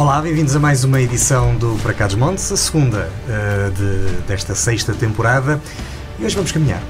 [0.00, 4.22] Olá, bem-vindos a mais uma edição do Para Cá dos Montes, a segunda uh, de,
[4.22, 5.60] desta sexta temporada.
[6.18, 6.82] E hoje vamos caminhar.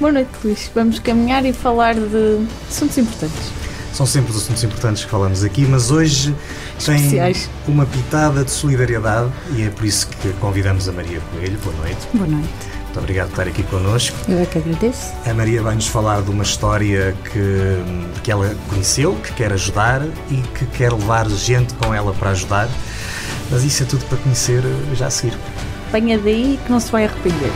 [0.00, 0.68] Boa noite, Luís.
[0.74, 3.52] Vamos caminhar e falar de assuntos importantes.
[3.92, 6.34] São sempre os assuntos importantes que falamos aqui, mas hoje
[6.76, 7.48] Especiais.
[7.64, 11.56] tem uma pitada de solidariedade e é por isso que convidamos a Maria Coelho.
[11.62, 12.08] Boa noite.
[12.12, 12.71] Boa noite.
[12.92, 14.14] Muito obrigado por estar aqui connosco.
[14.28, 15.14] Eu é que agradeço.
[15.24, 20.36] A Maria vai-nos falar de uma história que, que ela conheceu, que quer ajudar e
[20.58, 22.68] que quer levar gente com ela para ajudar.
[23.50, 24.62] Mas isso é tudo para conhecer
[24.92, 25.38] já a seguir.
[25.90, 27.50] Venha daí que não se vai arrepender.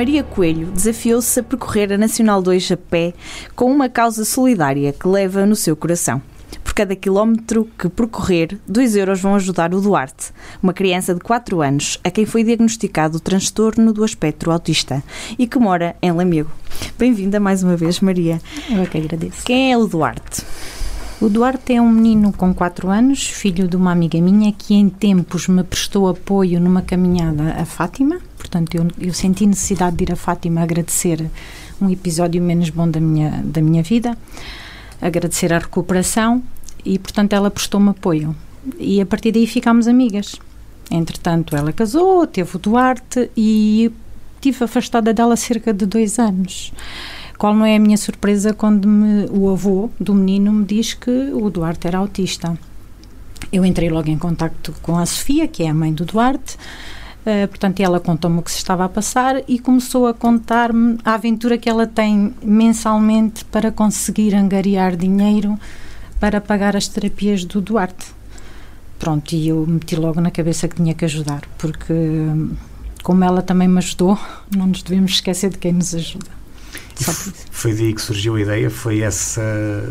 [0.00, 3.12] Maria Coelho desafiou-se a percorrer a Nacional 2 a pé
[3.54, 6.22] com uma causa solidária que leva no seu coração.
[6.64, 11.60] Por cada quilómetro que percorrer, 2 euros vão ajudar o Duarte, uma criança de 4
[11.60, 15.04] anos a quem foi diagnosticado o transtorno do espectro autista
[15.38, 16.50] e que mora em Lamego.
[16.98, 18.40] Bem-vinda mais uma vez, Maria.
[18.70, 19.44] Eu é que agradeço.
[19.44, 20.42] Quem é o Duarte?
[21.20, 24.88] O Duarte é um menino com 4 anos, filho de uma amiga minha que em
[24.88, 28.29] tempos me prestou apoio numa caminhada a Fátima.
[28.50, 31.24] Portanto, eu, eu senti necessidade de ir a Fátima agradecer
[31.80, 34.18] um episódio menos bom da minha, da minha vida,
[35.00, 36.42] agradecer a recuperação
[36.84, 38.34] e, portanto, ela prestou-me apoio.
[38.76, 40.34] E a partir daí ficámos amigas.
[40.90, 43.92] Entretanto, ela casou, teve o Duarte e
[44.40, 46.72] tive afastada dela cerca de dois anos.
[47.38, 51.30] Qual não é a minha surpresa quando me, o avô do menino me diz que
[51.32, 52.58] o Duarte era autista.
[53.52, 56.56] Eu entrei logo em contato com a Sofia, que é a mãe do Duarte,
[57.44, 61.14] uh, portanto ela contou-me o que se estava a passar e começou a contar-me a
[61.14, 65.58] aventura que ela tem mensalmente para conseguir angariar dinheiro
[66.18, 68.06] para pagar as terapias do Duarte.
[68.98, 71.94] Pronto, e eu meti logo na cabeça que tinha que ajudar, porque
[73.02, 74.18] como ela também me ajudou,
[74.54, 76.39] não nos devemos esquecer de quem nos ajuda.
[77.50, 78.70] Foi daí que surgiu a ideia?
[78.70, 79.40] Foi esse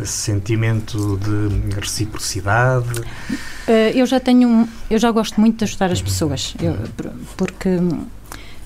[0.06, 3.00] sentimento de reciprocidade?
[3.00, 6.76] Uh, eu já tenho, eu já gosto muito de ajudar as pessoas, eu,
[7.38, 7.80] porque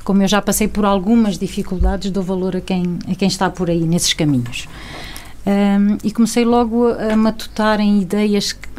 [0.03, 3.69] como eu já passei por algumas dificuldades, dou valor a quem, a quem está por
[3.69, 4.67] aí nesses caminhos.
[5.45, 8.69] Um, e comecei logo a matutar em ideias que,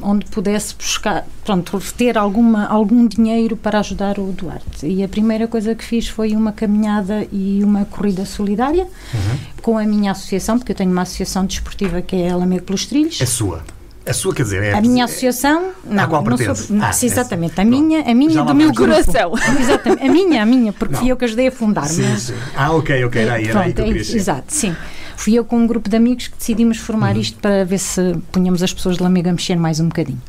[0.00, 4.86] onde pudesse buscar, pronto, ter alguma, algum dinheiro para ajudar o Duarte.
[4.86, 9.38] E a primeira coisa que fiz foi uma caminhada e uma corrida solidária uhum.
[9.60, 13.20] com a minha associação, porque eu tenho uma associação desportiva que é Alamego pelos Trilhos.
[13.20, 13.64] É sua?
[14.04, 16.36] A sua, quer dizer, é a minha associação, não, a qual não?
[16.36, 19.32] Sou, não, ah, exatamente, a minha, a minha do meu coração.
[19.60, 21.00] exatamente, a minha, a minha, porque não.
[21.00, 21.86] fui eu que ajudei a fundar.
[21.86, 22.34] Sim, mas, sim.
[22.56, 24.74] Ah, ok, ok, era aí, era aí que eu queria é, Exato, sim.
[25.16, 27.20] Fui eu com um grupo de amigos que decidimos formar uhum.
[27.20, 30.20] isto para ver se punhamos as pessoas de Lamego a mexer mais um bocadinho.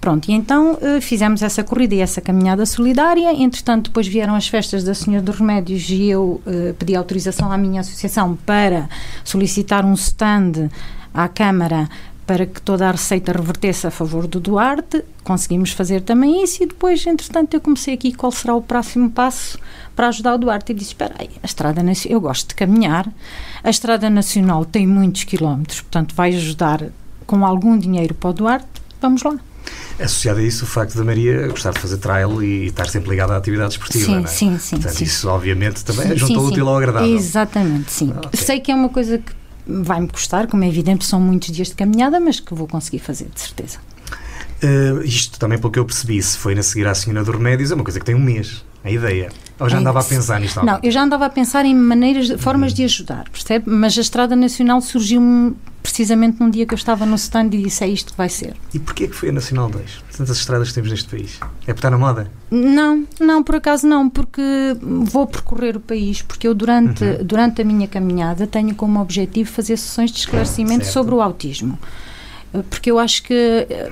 [0.00, 3.34] Pronto, e então uh, fizemos essa corrida e essa caminhada solidária.
[3.34, 7.58] Entretanto, depois vieram as festas da Senhora dos Remédios e eu uh, pedi autorização à
[7.58, 8.88] minha associação para
[9.22, 10.70] solicitar um stand
[11.12, 11.86] à Câmara
[12.30, 15.04] para que toda a receita revertesse a favor do Duarte.
[15.24, 19.58] Conseguimos fazer também isso e depois, entretanto, eu comecei aqui qual será o próximo passo
[19.96, 23.12] para ajudar o Duarte e disse, espera aí, a Estrada Nacional, eu gosto de caminhar,
[23.64, 26.84] a Estrada Nacional tem muitos quilómetros, portanto vai ajudar
[27.26, 28.68] com algum dinheiro para o Duarte,
[29.02, 29.34] vamos lá.
[29.98, 33.34] Associado a isso o facto da Maria gostar de fazer trail e estar sempre ligada
[33.34, 34.26] à atividade esportiva, sim, não é?
[34.28, 35.04] Sim, sim, Portanto, sim.
[35.04, 37.12] isso obviamente também juntou o útil ao agradável.
[37.12, 38.12] Exatamente, sim.
[38.14, 38.40] Ah, okay.
[38.40, 39.39] Sei que é uma coisa que
[39.82, 43.28] vai-me custar, como é evidente, são muitos dias de caminhada, mas que vou conseguir fazer,
[43.32, 43.78] de certeza.
[44.62, 47.70] Uh, isto também, pelo que eu percebi, se foi na seguir à Senhora do Remédios,
[47.70, 49.30] é uma coisa que tem um mês, a ideia.
[49.58, 50.64] Ou já andava a pensar nisto?
[50.64, 53.68] Não, eu já andava a pensar em maneiras, formas de ajudar, percebe?
[53.68, 57.84] Mas a Estrada Nacional surgiu precisamente num dia que eu estava no stand e disse
[57.84, 58.54] é isto que vai ser.
[58.72, 60.02] E porquê que foi a Nacional 2?
[60.16, 61.38] Tantas estradas que temos neste país.
[61.66, 62.30] É por estar na moda?
[62.50, 64.42] Não, não, por acaso não, porque
[64.80, 67.24] vou percorrer o país, porque eu durante, uhum.
[67.24, 71.78] durante a minha caminhada tenho como objetivo fazer sessões de esclarecimento sobre o autismo
[72.68, 73.90] porque eu acho que eh,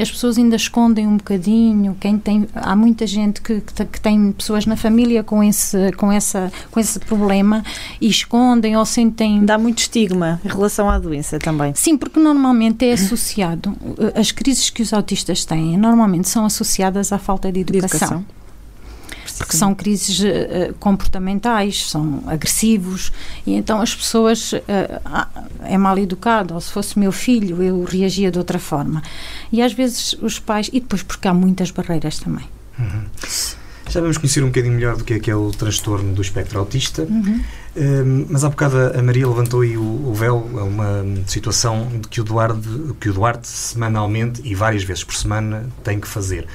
[0.00, 4.66] as pessoas ainda escondem um bocadinho quem tem há muita gente que, que, tem pessoas
[4.66, 7.64] na família com esse com essa com esse problema
[8.00, 11.74] e escondem ou sentem dá muito estigma em relação à doença também.
[11.74, 17.12] Sim porque normalmente é associado eh, as crises que os autistas têm normalmente são associadas
[17.12, 18.37] à falta de educação, de educação
[19.38, 19.58] porque Sim.
[19.58, 23.12] são crises uh, comportamentais, são agressivos,
[23.46, 24.58] e então as pessoas uh,
[25.62, 29.02] é mal educado, ou se fosse meu filho eu reagia de outra forma.
[29.52, 32.44] E às vezes os pais, e depois porque há muitas barreiras também.
[32.78, 33.04] Uhum.
[33.88, 36.58] Já vamos conhecer um bocadinho melhor do que é, que é o transtorno do espectro
[36.58, 37.40] autista, uhum.
[37.74, 42.20] um, mas há bocado a Maria levantou aí o, o véu a uma situação que
[42.20, 42.68] o, Duarte,
[43.00, 46.46] que o Duarte semanalmente e várias vezes por semana tem que fazer.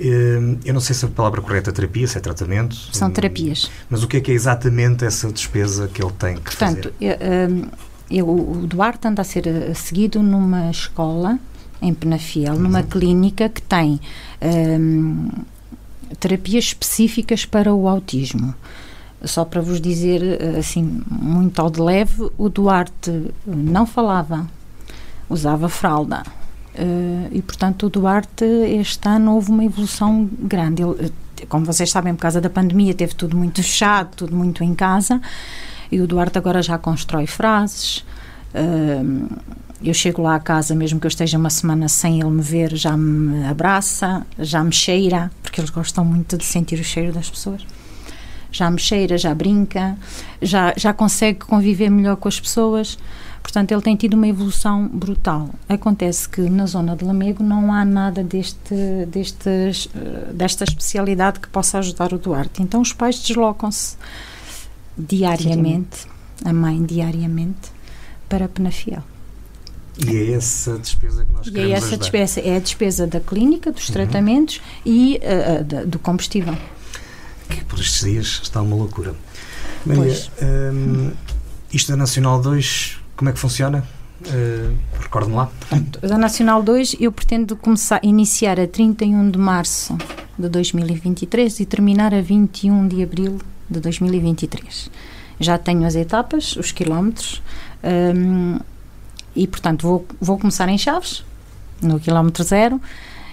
[0.00, 2.74] Um, eu não sei se a palavra correta é terapia, se é tratamento.
[2.92, 3.70] São terapias.
[3.88, 7.18] Mas o que é que é exatamente essa despesa que ele tem que Portanto, fazer?
[7.18, 7.78] Portanto,
[8.10, 11.38] eu, o Duarte anda a ser eh, seguido numa escola
[11.80, 12.60] em Penafiel, uhum.
[12.60, 14.00] numa clínica que tem
[14.42, 15.28] um,
[16.18, 18.54] terapias específicas para o autismo.
[19.22, 24.46] Só para vos dizer, eh, assim, muito ao de leve, o Duarte não falava,
[25.28, 26.24] usava fralda.
[26.74, 30.82] Uh, e, portanto, o Duarte, este ano, houve uma evolução grande.
[30.82, 34.62] Ele, eh, como vocês sabem, por causa da pandemia, teve tudo muito fechado, tudo muito
[34.62, 35.20] em casa.
[35.90, 38.04] E o Duarte agora já constrói frases.
[38.54, 39.28] Uh,
[39.82, 42.76] eu chego lá à casa, mesmo que eu esteja uma semana sem ele me ver,
[42.76, 47.30] já me abraça, já me cheira, porque eles gostam muito de sentir o cheiro das
[47.30, 47.64] pessoas.
[48.52, 49.96] Já me cheira, já brinca,
[50.42, 52.98] já, já consegue conviver melhor com as pessoas.
[53.42, 55.48] Portanto, ele tem tido uma evolução brutal.
[55.68, 58.74] Acontece que na zona de Lamego não há nada deste,
[59.08, 62.62] destes, eh, desta especialidade que possa ajudar o Duarte.
[62.62, 63.96] Então, os pais deslocam-se
[64.96, 66.06] diariamente,
[66.44, 67.72] a mãe diariamente,
[68.28, 69.02] para Penafiel.
[70.06, 71.98] E é essa despesa que nós e queremos é essa ajudar.
[71.98, 73.94] despesa, é a despesa da clínica, dos uhum.
[73.94, 76.56] tratamentos e uh, do combustível.
[77.50, 79.14] Que por estes dias está uma loucura.
[79.84, 81.10] Maria, um,
[81.72, 83.84] isto da Nacional 2, como é que funciona?
[84.22, 85.50] Uh, Recorde-me lá.
[86.00, 89.96] Da Nacional 2 eu pretendo começar, iniciar a 31 de março
[90.38, 93.38] de 2023 e terminar a 21 de abril
[93.68, 94.90] de 2023.
[95.38, 97.42] Já tenho as etapas, os quilómetros.
[97.82, 98.58] Um,
[99.34, 101.24] e, portanto, vou, vou começar em Chaves,
[101.80, 102.80] no quilómetro zero,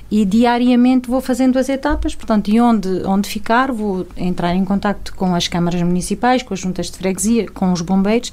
[0.09, 5.13] e diariamente vou fazendo as etapas, portanto, e onde, onde ficar, vou entrar em contato
[5.15, 8.31] com as câmaras municipais, com as juntas de freguesia, com os bombeiros,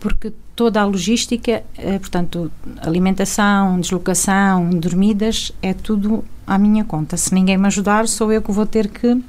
[0.00, 7.16] porque toda a logística, é, portanto, alimentação, deslocação, dormidas, é tudo à minha conta.
[7.16, 9.22] Se ninguém me ajudar, sou eu que vou ter que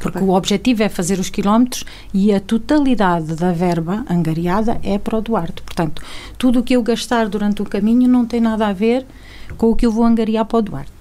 [0.00, 5.16] porque o objetivo é fazer os quilómetros e a totalidade da verba angariada é para
[5.16, 5.62] o Duarte.
[5.62, 6.02] Portanto,
[6.36, 9.06] tudo o que eu gastar durante o caminho não tem nada a ver
[9.52, 10.92] com o que eu vou angariar para o Duarte.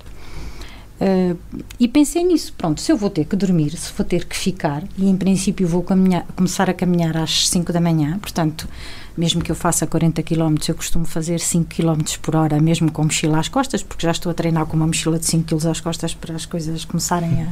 [1.01, 1.35] Uh,
[1.79, 4.83] e pensei nisso, pronto, se eu vou ter que dormir, se vou ter que ficar,
[4.95, 8.69] e em princípio vou caminhar, começar a caminhar às 5 da manhã, portanto,
[9.17, 13.03] mesmo que eu faça 40 km, eu costumo fazer 5 km por hora, mesmo com
[13.03, 15.81] mochila às costas, porque já estou a treinar com uma mochila de 5 kg às
[15.81, 17.47] costas para as coisas começarem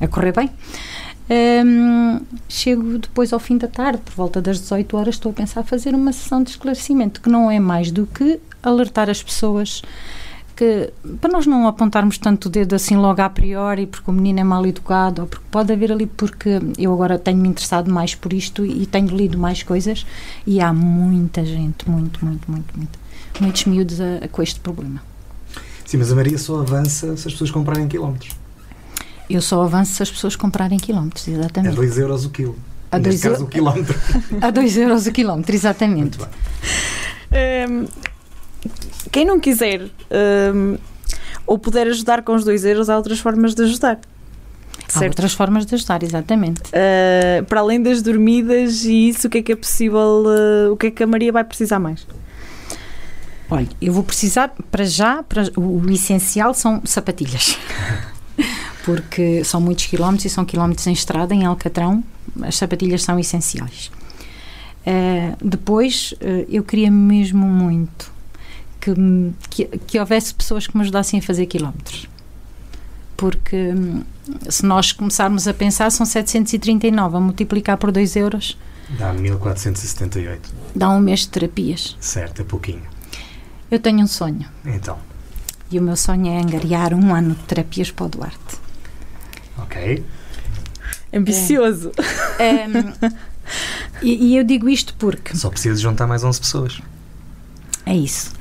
[0.00, 0.50] a, a correr bem.
[1.28, 5.62] Um, chego depois ao fim da tarde, por volta das 18 horas, estou a pensar
[5.62, 9.82] fazer uma sessão de esclarecimento, que não é mais do que alertar as pessoas
[10.56, 14.40] que para nós não apontarmos tanto o dedo assim logo a priori porque o menino
[14.40, 18.14] é mal educado ou porque pode haver ali porque eu agora tenho me interessado mais
[18.14, 20.06] por isto e tenho lido mais coisas
[20.46, 23.04] e há muita gente, muito, muito, muito, muito
[23.40, 25.02] muitos miúdos a, a, com este problema.
[25.84, 28.32] Sim, mas a Maria só avança se as pessoas comprarem quilómetros.
[29.28, 31.72] Eu só avanço se as pessoas comprarem quilómetros, exatamente.
[31.72, 32.56] A 2 euros o quilo.
[32.90, 33.98] A 2 caso, o quilómetro.
[34.40, 36.18] a 2 euros o quilómetro, exatamente.
[36.18, 36.28] Muito
[37.30, 37.70] bem.
[37.70, 37.86] Um,
[39.10, 39.82] quem não quiser
[40.52, 40.76] um,
[41.46, 44.00] ou puder ajudar com os 2 euros, há outras formas de ajudar.
[44.88, 45.02] Certo?
[45.02, 46.62] Há outras formas de ajudar, exatamente.
[46.68, 50.76] Uh, para além das dormidas e isso, o que é que é possível, uh, o
[50.76, 52.06] que é que a Maria vai precisar mais?
[53.50, 57.58] Olha, eu vou precisar, para já, para, o, o essencial são sapatilhas.
[58.84, 62.04] Porque são muitos quilómetros e são quilómetros em estrada, em Alcatrão,
[62.42, 63.90] as sapatilhas são essenciais.
[64.86, 66.14] Uh, depois,
[66.48, 68.13] eu queria mesmo muito
[68.84, 72.08] que, que, que houvesse pessoas que me ajudassem a fazer quilómetros.
[73.16, 74.02] Porque hum,
[74.48, 78.58] se nós começarmos a pensar, são 739 a multiplicar por 2 euros.
[78.98, 80.50] Dá 1478.
[80.74, 81.96] Dá um mês de terapias.
[82.00, 82.82] Certo, é pouquinho.
[83.70, 84.46] Eu tenho um sonho.
[84.64, 84.98] Então.
[85.70, 88.58] E o meu sonho é angariar um ano de terapias para o Duarte.
[89.58, 90.04] Ok.
[91.12, 91.92] Ambicioso.
[92.38, 92.68] É, é,
[94.02, 95.34] e, e eu digo isto porque.
[95.36, 96.82] Só precisa juntar mais 11 pessoas.
[97.86, 98.32] É isso.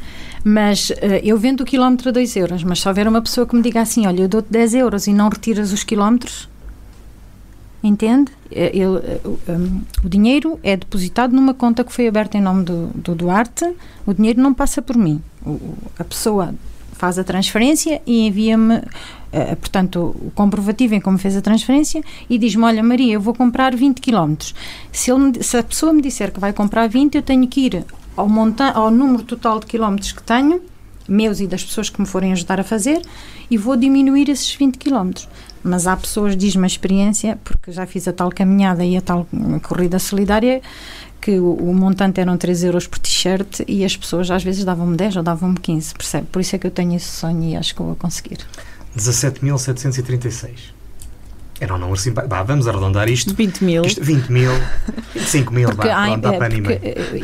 [0.44, 3.56] Mas uh, eu vendo o quilómetro a 2 euros, mas se houver uma pessoa que
[3.56, 6.50] me diga assim: olha, eu dou-te 10 euros e não retiras os quilómetros,
[7.82, 8.32] entende?
[8.52, 9.20] Eh, eu, eh,
[9.50, 13.74] um, o dinheiro é depositado numa conta que foi aberta em nome do, do Duarte,
[14.06, 15.22] o dinheiro não passa por mim.
[15.46, 16.54] O, a pessoa
[16.92, 22.38] faz a transferência e envia-me, uh, portanto, o comprovativo em como fez a transferência e
[22.38, 24.36] diz-me: Olha, Maria, eu vou comprar 20 km.
[24.92, 27.86] Se, se a pessoa me disser que vai comprar 20, eu tenho que ir
[28.16, 30.62] ao, monta ao número total de quilómetros que tenho,
[31.08, 33.02] meus e das pessoas que me forem ajudar a fazer,
[33.50, 35.28] e vou diminuir esses 20 quilómetros.
[35.64, 39.28] Mas há pessoas, diz-me a experiência, porque já fiz a tal caminhada e a tal
[39.62, 40.62] corrida solidária,
[41.22, 44.98] que o, o montante eram 3 euros por t-shirt e as pessoas às vezes davam-me
[44.98, 46.28] 10 ou davam-me 15, percebe?
[46.30, 48.40] Por isso é que eu tenho esse sonho e acho que vou conseguir.
[48.98, 50.74] 17.736.
[51.60, 52.30] Era um número simpático.
[52.30, 53.34] Bah, vamos arredondar isto.
[53.34, 53.86] 20 mil.
[53.86, 54.52] Isto, 20 mil,
[55.14, 56.74] 25 mil, porque, vá, ai, pronto, dá é, para animar.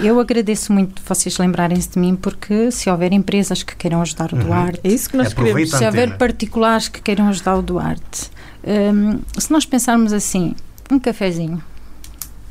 [0.04, 4.38] eu agradeço muito vocês lembrarem-se de mim, porque se houver empresas que queiram ajudar o
[4.38, 4.44] Uhum.
[4.44, 5.78] Duarte, É isso que nós Aproveita queremos.
[5.78, 8.32] se houver particulares que queiram ajudar o Duarte,
[8.64, 10.56] hum, se nós pensarmos assim,
[10.92, 11.62] um cafezinho,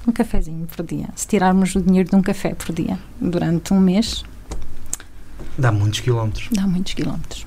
[0.07, 3.81] um cafezinho por dia, se tirarmos o dinheiro de um café por dia durante um
[3.81, 4.25] mês,
[5.57, 6.49] Dá muitos quilómetros.
[6.53, 7.47] dá muitos quilómetros.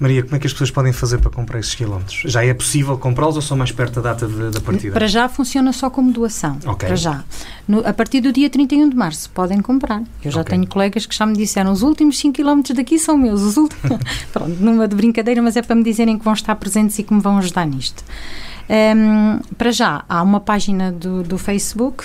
[0.00, 2.22] Maria, como é que as pessoas podem fazer para comprar esses quilómetros?
[2.24, 4.94] Já é possível comprá-los ou são mais perto da data de- da partida?
[4.94, 6.58] Para já funciona só como doação.
[6.64, 6.86] Ok.
[6.88, 7.22] Para já.
[7.68, 10.02] No- a partir do dia 31 de março podem comprar.
[10.24, 10.50] Eu já Ok.
[10.56, 13.42] tenho colegas que já me disseram os últimos 5 km daqui são meus.
[13.42, 13.98] Os últimos...
[14.32, 17.12] Pronto, numa de brincadeira, mas é para me dizerem que vão estar presentes e que
[17.12, 18.02] me vão ajudar nisto.
[18.68, 22.04] Hum, para já, há uma página do, do Facebook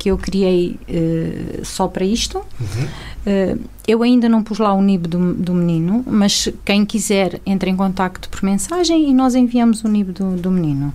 [0.00, 2.38] que eu criei eh, só para isto.
[2.58, 2.86] Uhum.
[3.26, 7.68] Eh, eu ainda não pus lá o NIB do, do menino, mas quem quiser entra
[7.68, 10.94] em contacto por mensagem e nós enviamos o NIB do, do menino.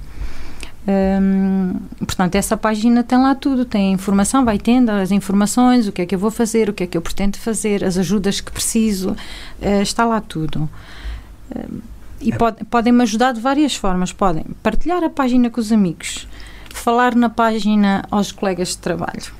[0.87, 5.91] Hum, portanto, essa página tem lá tudo, tem a informação, vai tendo as informações, o
[5.91, 8.39] que é que eu vou fazer, o que é que eu pretendo fazer, as ajudas
[8.41, 9.15] que preciso,
[9.61, 10.67] eh, está lá tudo.
[11.55, 11.79] Hum,
[12.21, 12.37] e É.
[12.37, 14.11] pode- podem-me ajudar de várias formas.
[14.13, 16.27] Podem partilhar a página com os amigos,
[16.75, 19.31] falar na página aos colegas de trabalho,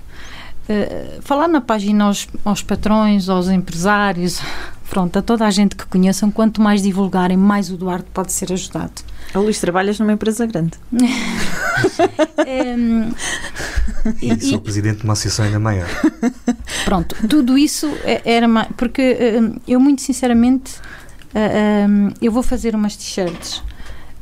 [0.70, 4.40] eh, falar na página aos, aos patrões, aos empresários,
[4.90, 6.32] pronto, a toda a gente que conheçam.
[6.32, 8.94] Quanto mais divulgarem, mais o Duarte pode ser ajudado.
[9.34, 10.74] A Luís, trabalhas numa empresa grande.
[12.48, 13.12] Hum,
[14.22, 15.88] e- E sou e- presidente de uma associação ainda maior.
[16.86, 18.70] Pronto, tudo isso é- era mais.
[18.78, 20.76] Porque hum, eu, muito sinceramente,
[21.34, 23.62] ah, hum, eu vou fazer umas t-shirts.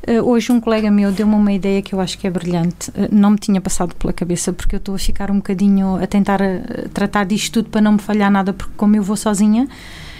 [0.06, 2.92] Ah, hoje, um colega meu deu-me uma ideia que eu acho que é brilhante.
[2.96, 6.06] Ah, não me tinha passado pela cabeça, porque eu estou a ficar um bocadinho a
[6.08, 9.68] tentar ah, tratar disto tudo para não me falhar nada, porque como eu vou sozinha.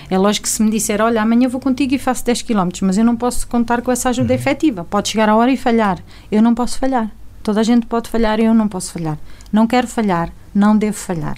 [0.10, 2.98] É lógico que se me disser, olha, amanhã vou contigo e faço 10 km, mas
[2.98, 4.84] eu não posso contar com essa ajuda efetiva.
[4.84, 5.98] Pode chegar a hora e falhar.
[6.32, 7.10] Eu não posso falhar.
[7.42, 9.18] Toda a gente pode falhar e eu não posso falhar.
[9.52, 11.38] Não quero falhar, não devo falhar.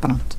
[0.00, 0.37] Pronto.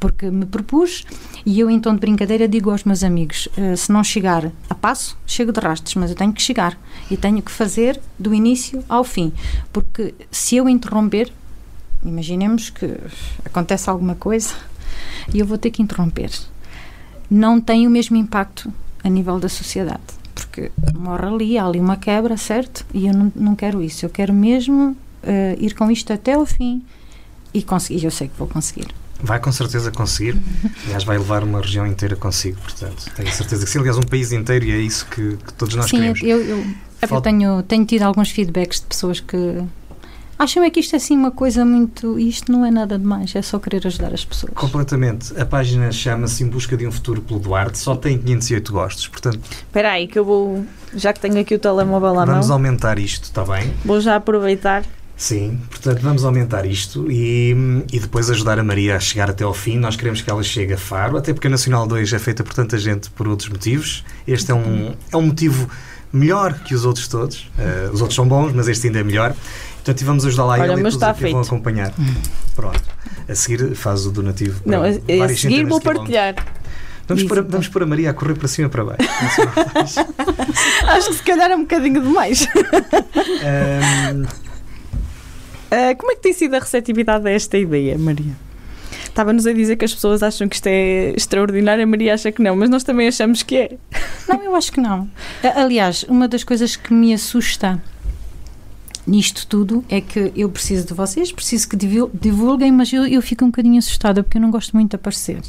[0.00, 1.04] Porque me propus
[1.44, 4.74] e eu, em tom de brincadeira, digo aos meus amigos: eh, se não chegar a
[4.74, 6.78] passo, chego de rastos, mas eu tenho que chegar
[7.10, 9.32] e tenho que fazer do início ao fim.
[9.72, 11.32] Porque se eu interromper,
[12.04, 12.96] imaginemos que
[13.44, 14.54] acontece alguma coisa
[15.34, 16.30] e eu vou ter que interromper,
[17.30, 20.02] não tem o mesmo impacto a nível da sociedade.
[20.34, 22.86] Porque morre ali, há ali uma quebra, certo?
[22.94, 24.06] E eu não, não quero isso.
[24.06, 26.82] Eu quero mesmo eh, ir com isto até ao fim
[27.52, 28.04] e conseguir.
[28.04, 28.86] Eu sei que vou conseguir.
[29.20, 30.36] Vai com certeza conseguir.
[30.84, 33.10] Aliás, vai levar uma região inteira consigo, portanto.
[33.16, 33.78] Tenho certeza que sim.
[33.80, 36.22] Aliás, um país inteiro e é isso que, que todos nós Sim, queremos.
[36.22, 36.58] eu, eu,
[37.02, 39.62] eu Falta- tenho, tenho tido alguns feedbacks de pessoas que
[40.38, 42.16] acham é que isto é assim uma coisa muito.
[42.16, 44.52] Isto não é nada demais, é só querer ajudar as pessoas.
[44.54, 45.36] Completamente.
[45.40, 47.76] A página chama-se Em Busca de um Futuro pelo Duarte.
[47.78, 49.08] Só tem 508 gostos.
[49.08, 52.54] Portanto, Espera aí, que eu vou, já que tenho aqui o telemóvel à vamos mão,
[52.56, 53.74] aumentar isto, está bem?
[53.84, 54.84] vou já aproveitar.
[55.18, 57.50] Sim, portanto, vamos aumentar isto e,
[57.92, 59.76] e depois ajudar a Maria a chegar até ao fim.
[59.76, 62.54] Nós queremos que ela chegue a Faro, até porque a Nacional 2 é feita por
[62.54, 64.04] tanta gente por outros motivos.
[64.28, 65.68] Este é um, é um motivo
[66.12, 67.50] melhor que os outros todos.
[67.58, 69.34] Eh, os outros são bons, mas este ainda é melhor.
[69.74, 71.92] Portanto, e vamos ajudá-la a Olha, ela e todos está que vão acompanhar.
[72.54, 72.80] Pronto.
[73.28, 74.62] A seguir faz o donativo.
[74.64, 76.36] Não, a, a seguir vou partilhar.
[77.08, 79.02] Vamos pôr, vamos pôr a Maria a correr para cima e para baixo.
[80.86, 82.46] Acho que se calhar é um bocadinho demais.
[83.42, 84.26] Ahm,
[85.70, 88.32] Ah, como é que tem sido a receptividade a esta ideia, Maria?
[89.04, 92.40] Estava-nos a dizer que as pessoas acham que isto é extraordinário, a Maria acha que
[92.42, 93.76] não, mas nós também achamos que é.
[94.28, 95.08] Não, eu acho que não.
[95.56, 97.82] Aliás, uma das coisas que me assusta
[99.06, 103.20] nisto tudo é que eu preciso de vocês, preciso que divul- divulguem, mas eu, eu
[103.22, 105.40] fico um bocadinho assustada porque eu não gosto muito de aparecer.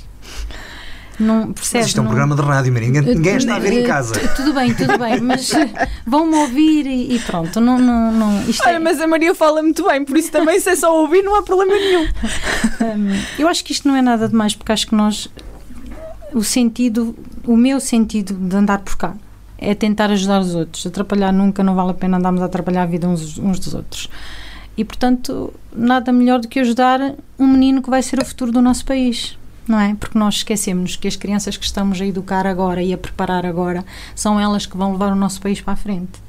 [1.19, 1.85] Não, mas percebe?
[1.85, 2.71] isto é um não- programa de rádio.
[2.73, 4.13] Ninguém, ninguém está a ver em Eh, casa.
[4.13, 5.51] tu- Tudo bem, tudo bem, mas
[6.07, 7.59] vão-me ouvir e, e pronto.
[7.59, 10.59] Não, não, não, isto é- Olha, mas a Maria fala muito bem, por isso também
[10.59, 12.03] se é só ouvir não há problema nenhum.
[12.03, 15.27] Hum, eu acho que isto não é nada demais, porque acho que nós,
[16.33, 19.13] o sentido, o meu sentido de andar por cá
[19.57, 20.85] é tentar ajudar os outros.
[20.85, 24.09] Atrapalhar nunca, não vale a pena andarmos a atrapalhar a vida uns, uns dos outros.
[24.77, 28.61] E portanto, nada melhor do que ajudar um menino que vai ser o futuro do
[28.61, 29.37] nosso país.
[29.69, 29.95] Não é?
[29.95, 33.85] Porque nós esquecemos que as crianças que estamos a educar agora e a preparar agora
[34.15, 36.19] são elas que vão levar o nosso país para a frente.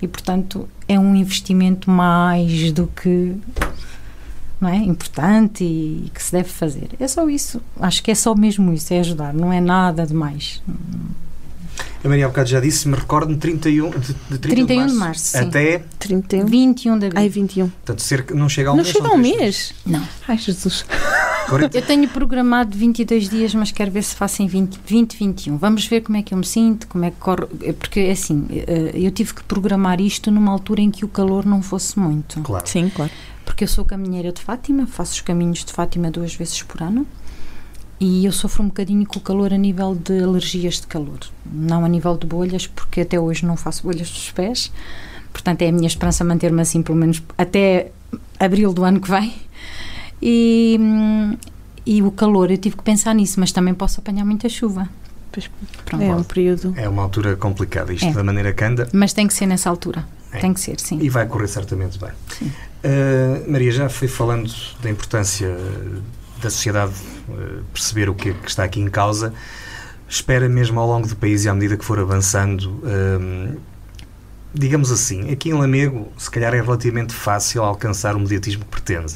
[0.00, 3.36] E, portanto, é um investimento mais do que
[4.60, 4.76] não é?
[4.76, 6.90] importante e que se deve fazer.
[6.98, 7.60] É só isso.
[7.80, 10.62] Acho que é só mesmo isso, é ajudar, não é nada de mais.
[12.04, 14.74] A Maria há bocado já disse, me recordo, 31 de, de 31, 31 de de
[14.76, 15.38] março, março, sim.
[15.38, 16.46] até, 31.
[16.46, 17.20] 21 de abril.
[17.22, 17.68] Ai, 21.
[17.68, 18.92] portanto, cerca, não chega a um Não mês.
[18.92, 19.74] chega são a um mês?
[19.84, 20.02] Não.
[20.26, 20.84] Ai, Jesus.
[21.48, 25.56] 40 Eu tenho programado 22 dias, mas quero ver se faço em 20, 20, 21.
[25.56, 27.46] Vamos ver como é que eu me sinto, como é que corre.
[27.78, 31.62] Porque, assim, eh, eu tive que programar isto numa altura em que o calor não
[31.62, 32.40] fosse muito.
[32.42, 32.66] Claro.
[32.68, 33.10] Sim, claro.
[33.44, 37.06] Porque eu sou caminheira de Fátima, faço os caminhos de Fátima duas vezes por ano
[38.00, 41.18] e eu sofro um bocadinho com o calor a nível de alergias de calor.
[41.44, 44.70] Não a nível de bolhas, porque até hoje não faço bolhas dos pés.
[45.32, 47.90] Portanto, é a minha esperança manter-me assim, pelo menos até
[48.38, 49.34] abril do ano que vem.
[50.22, 50.78] E,
[51.86, 54.88] e o calor, eu tive que pensar nisso, mas também posso apanhar muita chuva.
[55.84, 56.02] Pronto.
[56.02, 56.74] É um período.
[56.76, 58.12] É uma altura complicada, isto É.
[58.12, 60.04] da maneira que anda, Mas tem que ser nessa altura.
[60.32, 60.38] É.
[60.40, 60.98] Tem que ser, sim.
[61.00, 62.10] e vai correr certamente bem.
[62.28, 62.46] Sim.
[62.84, 64.52] Uh, Maria, já foi falando
[64.82, 65.56] da importância
[66.42, 66.94] da sociedade
[67.28, 69.32] uh, perceber o que, é que está aqui em causa.
[70.08, 73.56] Espera mesmo ao longo do país e à medida que for avançando, um,
[74.54, 79.14] digamos assim, aqui em Lamego, se calhar é relativamente fácil alcançar o mediatismo que pretende.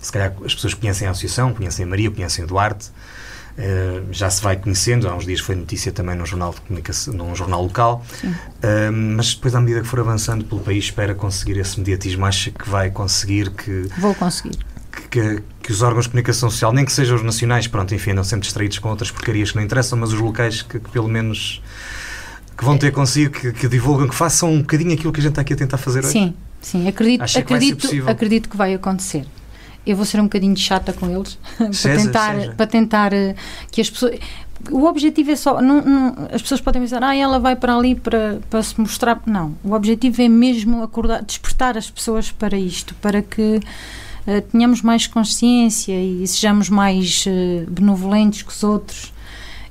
[0.00, 2.90] Se calhar as pessoas conhecem a associação, conhecem a Maria, conhecem o Duarte,
[3.56, 5.08] uh, já se vai conhecendo.
[5.08, 8.04] Há uns dias foi notícia também num jornal de comunicação, num jornal local.
[8.24, 12.26] Uh, mas depois, à medida que for avançando pelo país, espera conseguir esse mediatismo.
[12.26, 14.58] Acha que vai conseguir que, Vou conseguir.
[15.12, 18.24] Que, que os órgãos de comunicação social, nem que sejam os nacionais, pronto, enfim, andam
[18.24, 21.62] sempre distraídos com outras porcarias que não interessam, mas os locais que, que pelo menos
[22.56, 25.32] que vão ter consigo, que, que divulgam, que façam um bocadinho aquilo que a gente
[25.32, 26.12] está aqui a tentar fazer hoje.
[26.12, 29.26] Sim, sim, acredito, Acha que acredito, acredito que vai acontecer.
[29.84, 32.52] Eu vou ser um bocadinho chata com eles para tentar, seja.
[32.52, 33.34] para tentar eh,
[33.70, 34.18] que as pessoas.
[34.70, 35.60] O objetivo é só.
[35.60, 39.20] Não, não- as pessoas podem pensar, ah, ela vai para ali para, para se mostrar.
[39.26, 39.56] Não.
[39.62, 43.60] O objetivo é mesmo acordar, despertar as pessoas para isto, para que
[44.26, 49.12] eh, tenhamos mais consciência e sejamos mais eh, benevolentes com os outros.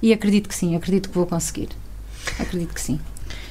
[0.02, 1.70] E acredito que sim, acredito que vou conseguir.
[2.40, 3.00] Acredito que sim.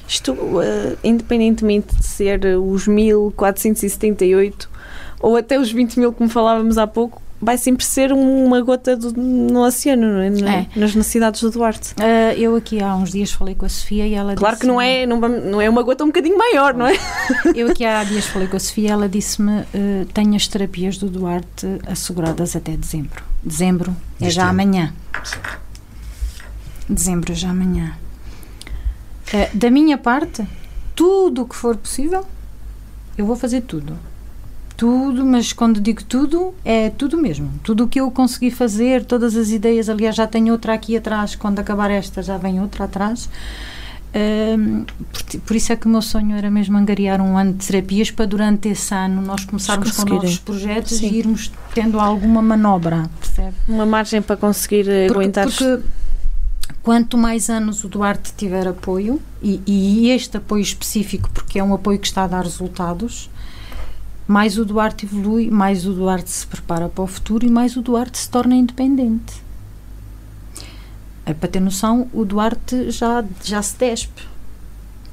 [0.07, 4.69] Isto, eh, independentemente de ser os 1478
[5.19, 9.11] ou até os 20 mil, como falávamos há pouco, vai sempre ser uma gota do-
[9.19, 10.59] no oceano, não é?
[10.59, 10.79] É.
[10.79, 11.93] Nas necessidades do Duarte.
[11.99, 14.79] Ah, eu aqui há uns dias falei com a Sofia e ela Claro que não
[14.79, 16.93] é, não, não é uma gota um bocadinho maior, não é?
[17.55, 21.09] Eu aqui há dias falei com a Sofia ela disse-me eh, tenho as terapias do
[21.09, 23.23] Duarte asseguradas até dezembro.
[23.43, 24.51] Dezembro é já ano.
[24.51, 24.93] amanhã.
[26.89, 27.93] Dezembro é já amanhã.
[29.33, 30.45] Eh, da minha parte,
[30.95, 32.25] tudo o que for possível,
[33.17, 33.97] eu vou fazer tudo.
[34.81, 37.51] Tudo, mas quando digo tudo, é tudo mesmo.
[37.61, 39.87] Tudo o que eu consegui fazer, todas as ideias.
[39.89, 41.35] Aliás, já tenho outra aqui atrás.
[41.35, 43.29] Quando acabar esta, já vem outra atrás.
[44.57, 47.67] Hum, por, por isso é que o meu sonho era mesmo angariar um ano de
[47.67, 51.09] terapias para durante esse ano nós começarmos com novos projetos Sim.
[51.11, 53.55] e irmos tendo alguma manobra, percebe?
[53.67, 55.45] Uma margem para conseguir eh, Porque, aguentar.
[55.45, 55.79] porque
[56.81, 61.71] quanto mais anos o Duarte tiver apoio, e, e este apoio específico, porque é um
[61.71, 63.29] apoio que está a dar resultados,
[64.31, 67.81] mais o Duarte evolui, mais o Duarte se prepara para o futuro e mais o
[67.81, 69.33] Duarte se torna independente.
[71.25, 74.23] É, para ter noção, o Duarte já, já se despe,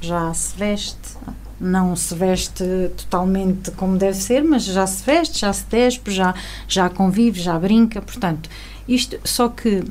[0.00, 1.16] já se veste.
[1.60, 2.62] Não se veste
[2.96, 6.32] totalmente como deve ser, mas já se veste, já se despe, já,
[6.68, 8.00] já convive, já brinca.
[8.00, 8.48] Portanto,
[8.86, 9.82] isto, só que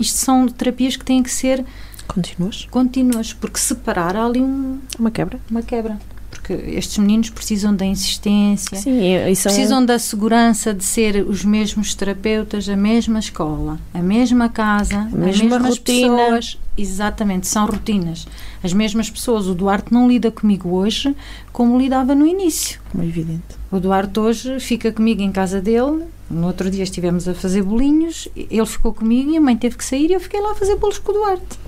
[0.00, 1.64] isto são terapias que têm que ser
[2.08, 2.66] Continuas?
[2.72, 5.38] contínuas, porque separar há ali um- Uma quebra?
[5.48, 5.96] uma quebra.
[6.42, 9.00] Porque estes meninos precisam da insistência, Sim,
[9.40, 15.28] precisam da segurança de ser os mesmos terapeutas, a mesma escola, a mesma casa, mesma
[15.28, 16.16] as mesmas rotina.
[16.16, 16.58] pessoas.
[16.76, 18.26] Exatamente, são rotinas.
[18.62, 19.46] As mesmas pessoas.
[19.46, 21.14] O Duarte não lida comigo hoje
[21.52, 22.80] como lidava no início.
[22.90, 23.42] como é evidente.
[23.70, 26.04] O Duarte hoje fica comigo em casa dele.
[26.28, 29.84] No outro dia estivemos a fazer bolinhos, ele ficou comigo e a mãe teve que
[29.84, 31.58] sair e eu fiquei lá a fazer bolos com o Duarte.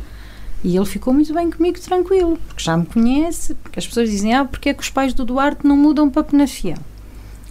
[0.65, 4.33] E ele ficou muito bem comigo, tranquilo, porque já me conhece, porque as pessoas dizem,
[4.35, 6.79] ah, porque é que os pais do Duarte não mudam para Penafiel?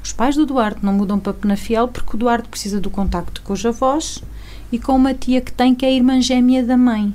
[0.04, 3.54] Os pais do Duarte não mudam para Penafiel porque o Duarte precisa do contacto com
[3.54, 4.22] os avós
[4.72, 7.14] e com uma tia que tem, que é a irmã gêmea da mãe.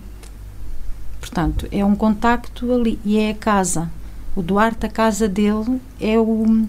[1.20, 3.90] Portanto, é um contacto ali e é a casa.
[4.36, 6.64] O Duarte, a casa dele, é, o,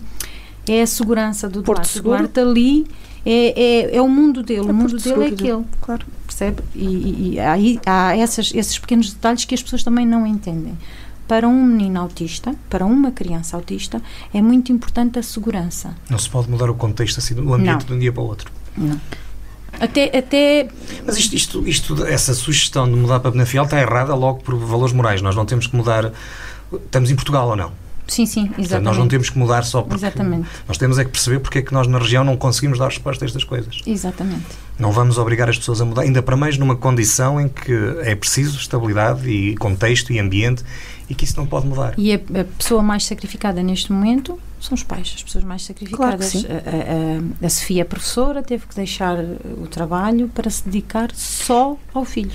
[0.68, 1.94] é a segurança do Porto Duarte.
[1.94, 2.16] seguro.
[2.16, 2.88] O Duarte ali
[3.24, 6.06] é, é, é o mundo dele, É o mundo dele é aquele Claro.
[6.40, 6.64] Percebe?
[6.74, 10.78] E, e- aí há essas, esses pequenos detalhes que as pessoas também não entendem.
[11.28, 14.02] Para um menino autista, para uma criança autista,
[14.34, 15.96] é muito importante a segurança.
[16.10, 17.88] Não se pode mudar o contexto assim, do ambiente Não.
[17.88, 18.52] de um dia para o outro.
[18.76, 19.00] Não.
[19.80, 20.68] Até, até
[21.06, 24.92] Mas isto, isto, isto, essa sugestão de mudar para Penafiel está errada logo por valores
[24.94, 25.22] morais.
[25.22, 26.12] Nós não temos que mudar.
[26.74, 27.72] Estamos em Portugal ou não?
[28.14, 28.86] Sim, sim, Portanto, exatamente.
[28.86, 29.96] nós não temos que mudar só porque.
[29.96, 30.48] Exatamente.
[30.68, 33.24] Nós temos é que perceber porque é que nós na região não conseguimos dar resposta
[33.24, 33.82] a estas coisas.
[33.86, 34.46] Exatamente.
[34.78, 38.16] Não vamos obrigar as pessoas a mudar, ainda para mais numa condição em que é
[38.16, 40.64] preciso estabilidade e contexto e ambiente
[41.10, 41.94] e que isso não pode mudar.
[41.98, 46.26] E a, a pessoa mais sacrificada neste momento são os pais, as pessoas mais sacrificadas.
[46.28, 46.46] sim.
[46.48, 49.18] A, a- a- Sofia, professora, teve que deixar
[49.58, 52.32] o trabalho para se dedicar só ao filho.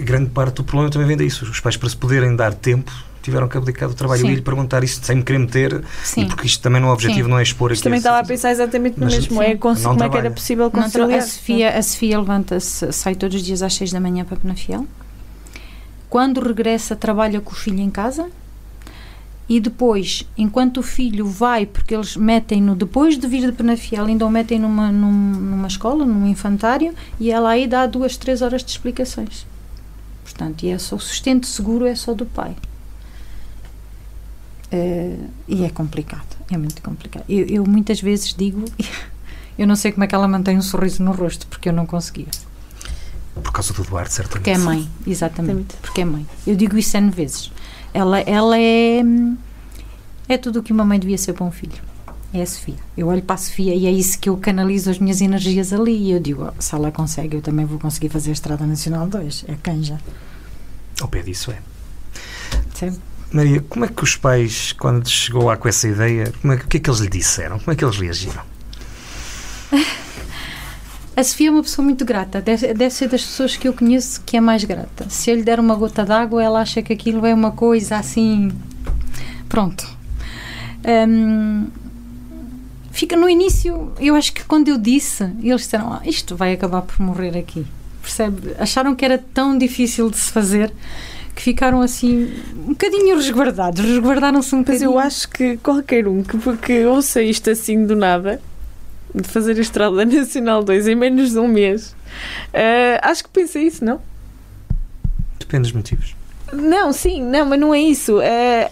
[0.00, 1.44] Grande parte do problema também vem disso.
[1.44, 4.20] Os pais, para se poderem dar tempo, tiveram que abdicar do trabalho.
[4.20, 4.26] Sim.
[4.26, 6.22] Eu ia lhe perguntar isso sem me querer meter, Sim.
[6.22, 7.30] e porque isto também não é o objetivo, Sim.
[7.30, 7.84] não é expor Mas aqui.
[7.84, 9.42] também estava a pensar exatamente no mesmo.
[9.42, 10.30] É, como é que era trabalha.
[10.30, 11.18] possível Não conciliar?
[11.18, 14.86] a Sofia, a Sofia levanta-se, sai todos os dias às 6 da manhã para Penafiel.
[16.10, 18.28] Quando regressa, trabalha com o filho em casa.
[19.48, 24.24] E depois, enquanto o filho vai, porque eles metem-no, depois de vir de Penafiel, ainda
[24.24, 28.62] o metem numa, num- numa escola, num infantário, e ela aí dá duas, três horas
[28.64, 29.44] de explicações.
[30.24, 32.54] Portanto, e é só, o sustento seguro é só do pai.
[34.72, 37.24] Eh, e é complicado, é muito complicado.
[37.28, 38.64] Eu, eu muitas vezes digo,
[39.58, 41.84] eu não sei como é que ela mantém um sorriso no rosto, porque eu não
[41.84, 42.28] conseguia.
[43.34, 44.44] Por causa do Duarte, certamente.
[44.44, 45.76] Porque é mãe, exatamente.
[45.80, 46.26] Porque é mãe.
[46.46, 47.50] Eu digo isso N vezes.
[47.92, 49.02] Ela, ela é.
[50.28, 51.82] É tudo o que uma mãe devia ser para um filho.
[52.32, 52.76] É a Sofia.
[52.96, 55.94] Eu olho para a Sofia e é isso que eu canalizo as minhas energias ali.
[55.94, 59.06] E eu digo: "Oh, se ela consegue, eu também vou conseguir fazer a Estrada Nacional
[59.06, 59.44] 2.
[59.48, 59.98] É canja.
[61.00, 61.58] Ao pé disso é.
[62.68, 62.98] Percebe?
[63.32, 66.66] Maria, como é que os pais, quando chegou lá com essa ideia, como é o
[66.66, 67.58] que é que eles lhe disseram?
[67.58, 68.42] Como é que eles reagiram?
[71.14, 72.40] A Sofia é uma pessoa muito grata.
[72.40, 75.06] Deve, deve ser das pessoas que eu conheço que é mais grata.
[75.10, 78.50] Se eu lhe der uma gota d'água, ela acha que aquilo é uma coisa assim.
[79.46, 79.86] Pronto.
[81.08, 81.68] Hum,
[82.90, 86.80] fica no início, eu acho que quando eu disse, eles disseram: ah, Isto vai acabar
[86.80, 87.66] por morrer aqui.
[88.00, 88.54] Percebe?
[88.58, 90.72] Acharam que era tão difícil de se fazer
[91.34, 93.80] que ficaram assim um bocadinho resguardados.
[93.84, 94.90] Resguardaram-se um Mas bocadinho.
[94.92, 98.40] eu acho que qualquer um que, que ouça isto assim do nada,
[99.14, 101.94] de fazer a Estrada Nacional 2 em menos de um mês,
[102.52, 104.00] eh, acho que pensa isso, não?
[105.38, 106.14] Depende dos motivos.
[106.52, 108.20] Não, sim, não, mas não é isso.
[108.20, 108.70] Eh,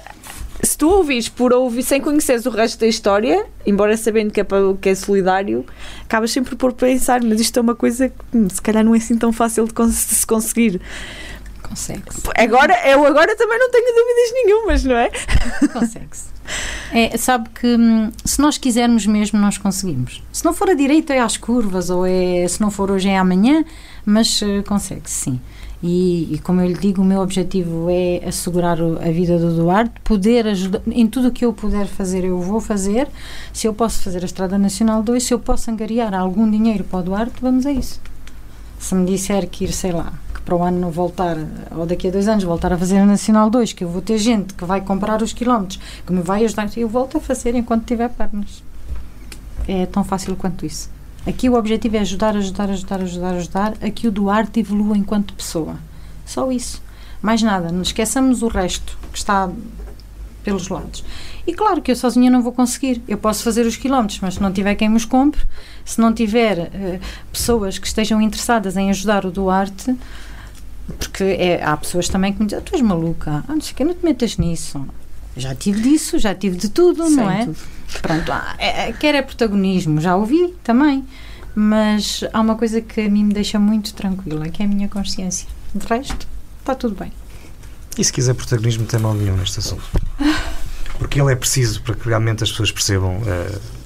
[0.63, 4.45] se tu ouvires por ouvir sem conheceres o resto da história, embora sabendo que é,
[4.45, 5.65] para- que é solidário,
[6.03, 8.99] acabas sempre por pensar, mas isto é uma coisa que hum, se calhar não é
[8.99, 10.81] assim tão fácil de, cons- de se conseguir.
[11.71, 12.23] Consegue-se.
[12.37, 15.11] Agora, eu agora também não tenho dúvidas nenhumas, não é?
[15.73, 16.31] Consegue-se.
[16.93, 20.21] É, sabe que hum, se nós quisermos mesmo, nós conseguimos.
[20.33, 23.17] Se não for a direita, é às curvas, ou é, se não for hoje, é
[23.17, 23.65] amanhã,
[24.05, 25.41] mas eh, consegue-se sim.
[25.81, 29.95] E, e como eu lhe digo, o meu objetivo é assegurar a vida do Duarte,
[30.03, 33.07] poder ajudar, em tudo o que eu puder fazer, eu vou fazer.
[33.53, 36.99] Se eu posso fazer a Estrada Nacional 2, se eu posso angariar algum dinheiro para
[36.99, 38.01] o Duarte, vamos a isso.
[38.79, 41.37] Se me disser que ir, sei lá, que para o ano voltar,
[41.77, 44.19] ou daqui a dois anos voltar a fazer a Nacional 2, que eu vou ter
[44.19, 47.85] gente que vai comprar os quilómetros, que me vai ajudar, eu volto a fazer enquanto
[47.85, 48.63] tiver pernas.
[49.69, 50.91] É tão fácil quanto isso.
[51.27, 55.35] Aqui o objetivo é ajudar, ajudar, ajudar, ajudar, ajudar a que o Duarte evolua enquanto
[55.35, 55.77] pessoa.
[56.25, 56.83] Só isso.
[57.21, 57.71] Mais nada.
[57.71, 59.51] Não esqueçamos o resto que está
[60.43, 61.05] pelos lados.
[61.47, 63.03] E claro que eu sozinha não vou conseguir.
[63.07, 65.43] Eu posso fazer os quilómetros, mas se não tiver quem me compre,
[65.85, 67.01] se não tiver eh,
[67.33, 69.95] pessoas que estejam interessadas em ajudar o Duarte,
[70.99, 73.75] porque é- há pessoas também que me dizem, "Ah, tu és maluca, ah, não sei
[73.75, 74.85] que, não te metas nisso.
[75.37, 77.45] Já tive disso, já tive de tudo, não Sem é?
[77.45, 77.57] tudo.
[78.03, 81.05] Pronto, ah, é, é- quer é protagonismo, já ouvi também,
[81.55, 84.89] mas há uma coisa que a mim me deixa muito tranquila, que é a minha
[84.89, 85.47] consciência.
[85.75, 86.27] De resto,
[86.61, 87.13] está tudo bem.
[87.99, 89.83] E se quiser protagonismo, não tem mal nenhum neste assunto.
[90.99, 93.21] Porque ele é preciso para que realmente as pessoas percebam.
[93.27, 93.80] a-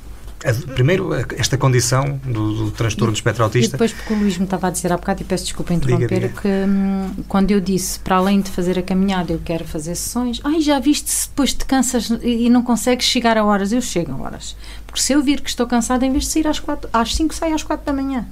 [0.75, 3.73] primeiro, esta condição do, do transtorno do espectro E autista.
[3.73, 6.29] depois, porque o Luís me estava a dizer há bocado, e peço desculpa interromper, Diga,
[6.29, 6.41] diga.
[6.43, 10.41] que hum, quando eu disse, para além de fazer a caminhada, eu quero fazer sessões,
[10.45, 13.73] ai, já viste se depois te cansas e e não consegues chegar a horas?
[13.73, 14.55] Eu chego a horas.
[14.87, 17.35] Porque se eu vir que estou cansada, em vez de sair às, quatro, às 5,
[17.35, 18.27] saio às 4 da manhã.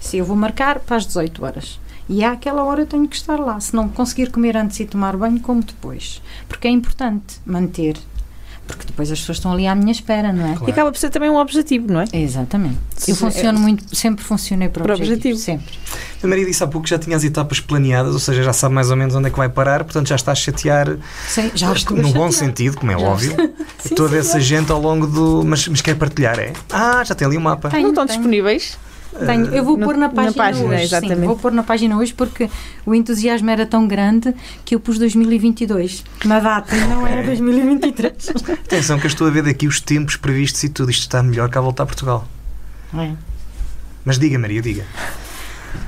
[0.00, 1.78] Se eu vou marcar para as 18 horas.
[2.08, 3.60] E àquela hora eu tenho que estar lá.
[3.60, 6.20] Se não conseguir comer antes e tomar banho, como depois.
[6.48, 7.96] Porque é importante manter.
[8.68, 10.52] Porque depois as pessoas estão ali à minha espera, não é?
[10.52, 10.68] Claro.
[10.68, 12.04] E acaba por ser também um objetivo, não é?
[12.12, 12.76] Exatamente.
[12.96, 15.38] Se- Eu funciono muito, sempre funcionei para, Para objetivo, objetivo.
[15.38, 15.74] Sempre.
[16.22, 18.74] A Maria disse há pouco que já tinha as etapas planeadas, ou seja, já sabe
[18.74, 21.72] mais ou menos onde é que vai parar, portanto já está a chatear, Sei, já
[21.72, 22.32] estou a no bom chatear.
[22.32, 23.36] sentido, como é Já óbvio,
[23.80, 25.42] Sim, toda sim, essa gente ao longo do.
[25.44, 26.52] Mas, mas quer partilhar, é?
[26.70, 27.70] Ah, já tem ali o mapa.
[27.70, 28.18] Tenho, não estão tenho.
[28.18, 28.78] disponíveis?
[29.26, 29.46] Tenho.
[29.46, 30.82] Eu vou Na- pôr na na página, página, hoje.
[30.84, 31.20] exatamente.
[31.20, 32.48] Sim, vou pôr na página hoje porque
[32.86, 38.28] o entusiasmo era tão grande que eu pus 2022 na data e não era 2023.
[38.64, 40.90] Atenção que eu estou a ver daqui os tempos previstos e tudo.
[40.90, 42.26] Isto está melhor que a voltar a Portugal.
[42.96, 43.12] É.
[44.04, 44.84] Mas diga, Maria, diga.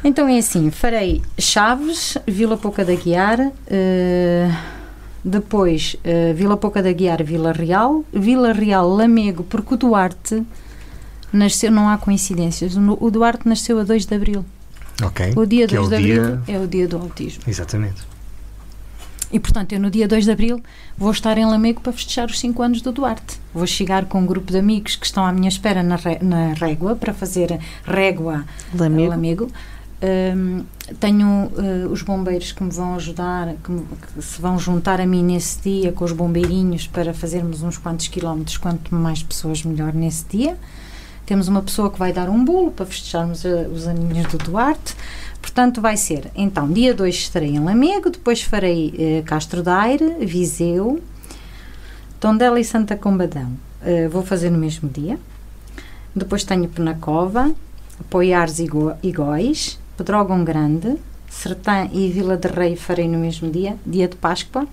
[0.04, 4.56] Então é assim, farei Chaves, Vila Pouca da Guiar, uh,
[5.24, 10.42] depois uh, Vila Pouca da Guiar, Vila Real, Vila Real, Lamego, porque o Duarte
[11.32, 14.44] nasceu, não há coincidências, o Duarte nasceu a 2 de Abril.
[15.02, 15.32] Ok.
[15.36, 17.42] O dia que 2 é o de Abril dia- é o dia do autismo.
[17.46, 18.02] Exatamente.
[19.32, 20.60] E portanto, eu no dia 2 de Abril
[20.98, 23.38] vou estar em Lamego para festejar os 5 anos do Duarte.
[23.54, 26.52] Vou chegar com um grupo de amigos que estão à minha espera na, ré- na
[26.54, 29.08] régua para fazer régua Lamego.
[29.10, 29.50] Lamego.
[30.02, 30.64] Hum,
[30.98, 33.84] tenho eh, os bombeiros que me vão ajudar, que, me-
[34.16, 38.08] que se vão juntar a mim nesse dia com os bombeirinhos para fazermos uns quantos
[38.08, 40.56] quilómetros, quanto mais pessoas melhor nesse dia.
[41.30, 44.96] Temos uma pessoa que vai dar um bolo para festejarmos eh, os aninhos do Duarte.
[45.40, 51.00] Portanto, vai ser, então, dia 2 estarei em Lamego, depois farei eh, Castro Daire, Viseu,
[52.18, 53.52] Tondela e Santa Combadão.
[53.80, 55.20] Eh, vou fazer no mesmo dia.
[56.16, 57.54] Depois tenho Penacova,
[58.10, 60.96] Poiares e Go- e Góis, Pedrógão Grande,
[61.28, 64.66] Sertã e Vila de Rei farei no mesmo dia, dia de Páscoa.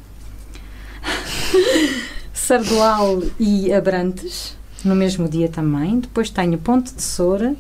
[2.34, 6.00] Sardual e Abrantes, no mesmo dia também.
[6.00, 7.56] Depois tenho Ponte de Soura,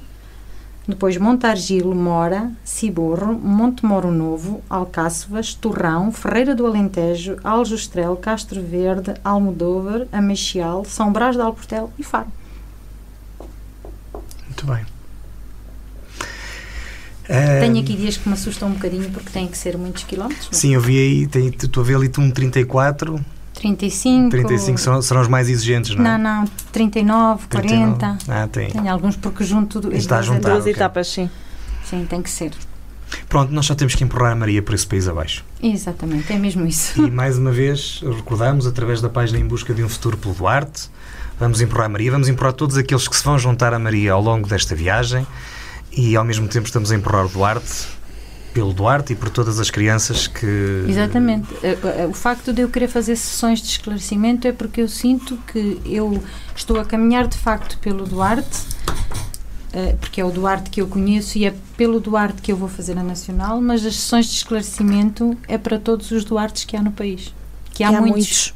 [0.87, 9.13] depois Montargilo, Mora, Ciborro, Monte Moro Novo, Alcáçovas, Torrão, Ferreira do Alentejo, Aljustrel, Castro Verde,
[9.23, 12.27] Almodóvar, Amexial, São Brás de Alportel e Faro.
[14.45, 14.85] Muito bem.
[17.59, 20.45] Tenho aqui dias que me assustam um bocadinho porque têm que ser muitos quilómetros.
[20.49, 20.61] não é?
[20.61, 23.19] Sim, eu vi aí, tem- estou a ver ali um 34,
[23.57, 24.29] 35.
[24.29, 26.17] 35 serão, serão os mais exigentes, não é?
[26.17, 27.95] Não, não, 39, 39.
[27.99, 28.17] 40.
[28.29, 28.69] Ah, tem.
[28.69, 29.95] Tenho alguns porque junto tudo.
[29.95, 30.49] Está a duas- juntar.
[30.51, 30.73] Duas ok.
[30.73, 31.29] etapas, sim.
[31.83, 32.51] Sim, tem que ser.
[33.29, 35.43] Pronto, nós só temos que empurrar a Maria por esse país abaixo.
[35.63, 37.01] Exatamente, é mesmo isso.
[37.05, 40.89] E mais uma vez, recordamos, através da página Em Busca de um Futuro pelo Duarte,
[41.39, 44.21] vamos empurrar a Maria, vamos empurrar todos aqueles que se vão juntar a Maria ao
[44.21, 45.25] longo desta viagem
[45.91, 47.87] e ao mesmo tempo estamos a empurrar o Duarte
[48.57, 50.83] pelo Duarte e por todas as crianças que.
[50.87, 51.47] Exatamente.
[51.61, 55.37] Eh, eh, O facto de eu querer fazer sessões de esclarecimento é porque eu sinto
[55.45, 56.23] que eu
[56.55, 58.57] estou a caminhar de facto pelo Duarte,
[59.73, 62.67] eh, porque é o Duarte que eu conheço e é pelo Duarte que eu vou
[62.67, 66.81] fazer a Nacional, mas as sessões de esclarecimento é para todos os Duartes que há
[66.81, 67.31] no país.
[67.75, 68.17] Que há, Que há muitos.
[68.17, 68.53] muitos.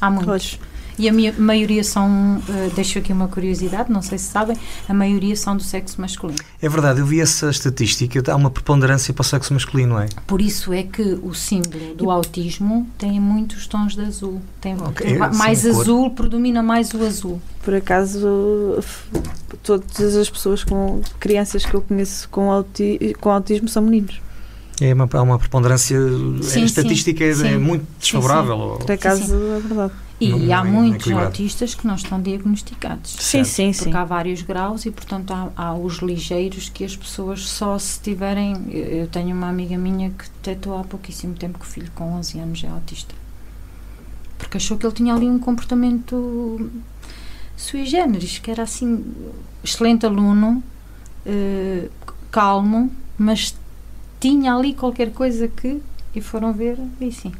[0.00, 0.26] Há muitos.
[0.26, 0.69] Pois.
[1.00, 4.54] E a minha- maioria são, eh, deixo aqui uma curiosidade, não sei se sabem,
[4.86, 6.38] a maioria são do sexo masculino.
[6.60, 10.08] É verdade, eu vi essa estatística, há uma preponderância para o sexo masculino, não é?
[10.26, 14.42] Por isso é que o símbolo do autismo tem muitos tons de azul.
[14.60, 15.80] Tem, Ok, tem ma- sim, mais cor.
[15.80, 17.40] azul, predomina mais o azul.
[17.64, 18.78] Por acaso,
[19.62, 24.20] todas as pessoas com crianças que eu conheço com, auti com autismo são meninos.
[24.82, 25.98] É uma, há uma preponderância.
[26.42, 27.46] Sim, a estatística é, sim.
[27.48, 28.78] é muito desfavorável.
[28.80, 29.92] Por acaso, é verdade.
[30.20, 33.12] E Não- há não muitos autistas que não estão diagnosticados.
[33.12, 33.46] Sim, Certo.
[33.46, 33.84] sim, sim.
[33.84, 37.98] Porque há vários graus e, portanto, há, há os ligeiros que as pessoas só se
[38.00, 38.54] tiverem.
[38.70, 42.12] Eu eu tenho uma amiga minha que detectou há pouquíssimo tempo que o filho com
[42.12, 43.14] 11 anos é autista.
[44.36, 46.70] Porque achou que ele tinha ali um comportamento
[47.56, 49.04] sui generis, que era assim,
[49.64, 50.62] excelente aluno,
[51.26, 51.88] eh,
[52.30, 53.54] calmo, mas
[54.18, 55.80] tinha ali qualquer coisa que.
[56.14, 57.32] E foram ver, e sim.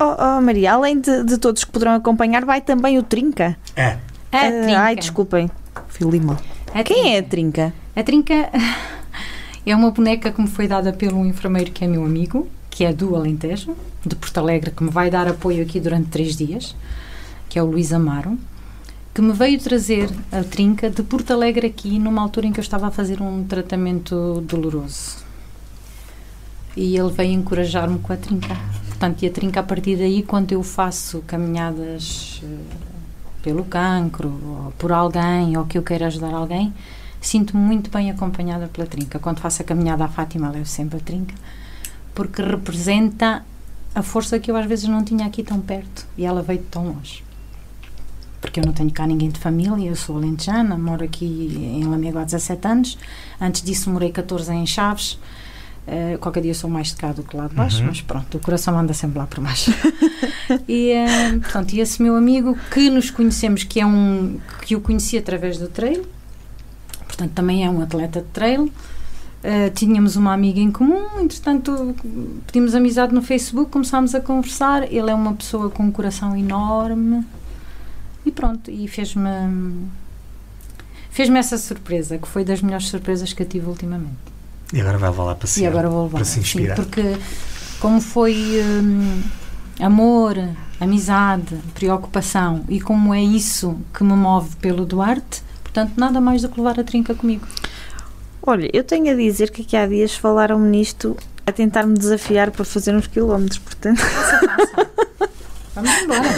[0.00, 3.56] Oh, oh, Maria, além de, de todos que poderão acompanhar, vai também o Trinca.
[3.74, 3.96] É.
[4.30, 4.78] A Ah, trinca.
[4.80, 5.50] Ai, desculpem.
[5.88, 6.38] Fui lima.
[6.74, 7.72] A Quem é a trinca.
[7.72, 7.74] Trinca?
[7.96, 8.50] A trinca
[9.66, 12.92] é uma boneca que me foi dada pelo enfermeiro que é meu amigo, que é
[12.92, 13.74] do Alentejo,
[14.06, 16.76] de Porto Alegre, que me vai dar apoio aqui durante três dias,
[17.48, 18.38] que é o Luís Amaro,
[19.12, 22.62] que me veio trazer a trinca de Porto Alegre aqui numa altura em que eu
[22.62, 25.26] estava a fazer um tratamento doloroso.
[26.76, 28.56] E ele veio encorajar-me com a trinca.
[28.88, 32.88] Portanto, e a trinca a partir daí, quando eu faço caminhadas eh,
[33.42, 36.72] pelo cancro, ou por alguém, ou que eu queira ajudar alguém,
[37.20, 39.18] sinto-me muito bem acompanhada pela trinca.
[39.18, 41.34] Quando faço a caminhada à Fátima, levo sempre a trinca,
[42.14, 43.44] porque representa
[43.94, 46.66] a força que eu às vezes não tinha aqui tão perto e ela veio de
[46.66, 47.24] tão longe.
[48.40, 51.24] Porque eu não tenho cá ninguém de família, eu sou alentejana, moro aqui
[51.74, 52.98] em Lamego há 17 anos.
[53.40, 55.18] Antes disso, morei 14 em Chaves.
[55.90, 57.86] Eh, qualquer dia sou mais de cá do que lá de baixo, Uhum.
[57.86, 59.72] mas pronto, o coração anda sempre lá por baixo.
[60.68, 64.82] e, eh, portanto, e esse meu amigo que nos conhecemos, que é um que eu
[64.82, 66.04] conheci através do trail,
[67.06, 68.70] portanto, também é um atleta de trail.
[69.38, 71.94] Uh, tínhamos uma amiga em comum, entretanto
[72.44, 74.82] pedimos amizade no Facebook, começámos a conversar.
[74.92, 77.24] Ele é uma pessoa com um coração enorme
[78.26, 79.28] e pronto, e fez-me
[81.08, 84.16] fez-me essa surpresa, que foi das melhores surpresas que eu tive ultimamente.
[84.72, 85.64] E agora vai lá para cima.
[85.64, 86.18] e agora vou levar.
[86.18, 86.74] para se sim, inspirar.
[86.76, 87.16] porque
[87.80, 89.22] como foi hum,
[89.80, 90.36] amor,
[90.80, 96.48] amizade, preocupação e como é isso que me move pelo Duarte, portanto, nada mais do
[96.48, 97.46] que levar a trinca comigo.
[98.42, 102.64] Olha, eu tenho a dizer que aqui há dias falaram-me nisto a tentar-me desafiar para
[102.64, 104.00] fazer uns quilómetros, portanto.
[105.74, 106.28] Vamos embora.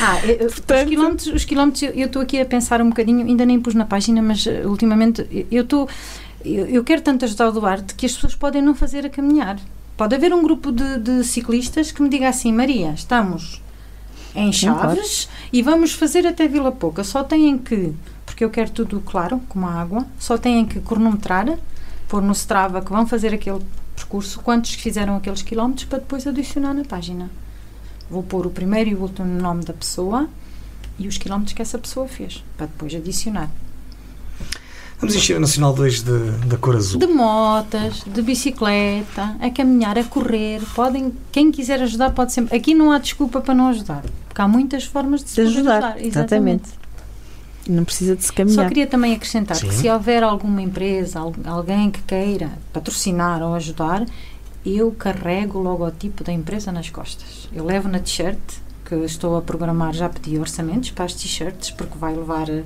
[0.00, 3.46] Ah, eu, Portanto, os quilómetros, os quilómetros eu estou aqui a pensar um bocadinho, ainda
[3.46, 5.88] nem pus na página, mas uh, ultimamente eu estou.
[6.46, 9.58] Eu, eu, quero tanto ajudar o Duarte que as pessoas podem não fazer a caminhar.
[9.96, 13.60] Pode haver um grupo de, de ciclistas que me diga assim: Maria, estamos
[14.34, 17.02] em Chaves e vamos fazer até Vila Pouca.
[17.02, 17.92] Só têm que,
[18.24, 21.58] porque eu quero tudo claro, como a água, só têm que cronometrar,
[22.06, 23.60] pôr no Strava que vão fazer aquele
[23.96, 27.28] percurso, quantos fizeram aqueles quilómetros, para depois adicionar na página.
[28.08, 30.28] Vou pôr o primeiro e o último nome da pessoa
[30.96, 33.50] e os quilómetros que essa pessoa fez, para depois adicionar.
[34.98, 36.98] Vamos encher a Nacional 2 de, da cor azul.
[36.98, 40.62] De motas, de bicicleta, a caminhar, a correr.
[40.74, 42.56] Podem, quem quiser ajudar pode sempre.
[42.56, 45.84] Aqui não há desculpa para não ajudar, porque há muitas formas de se ajudar.
[45.84, 46.04] ajudar.
[46.04, 46.06] Exatamente.
[46.06, 46.86] Exatamente.
[47.68, 48.62] Não precisa de se caminhar.
[48.62, 49.68] Só queria também acrescentar Sim.
[49.68, 54.06] que se houver alguma empresa, alguém que queira patrocinar ou ajudar,
[54.64, 57.48] eu carrego o logotipo da empresa nas costas.
[57.52, 58.38] Eu levo na t-shirt,
[58.84, 62.62] que estou a programar, já pedi orçamentos para as t-shirts, porque vai levar eh,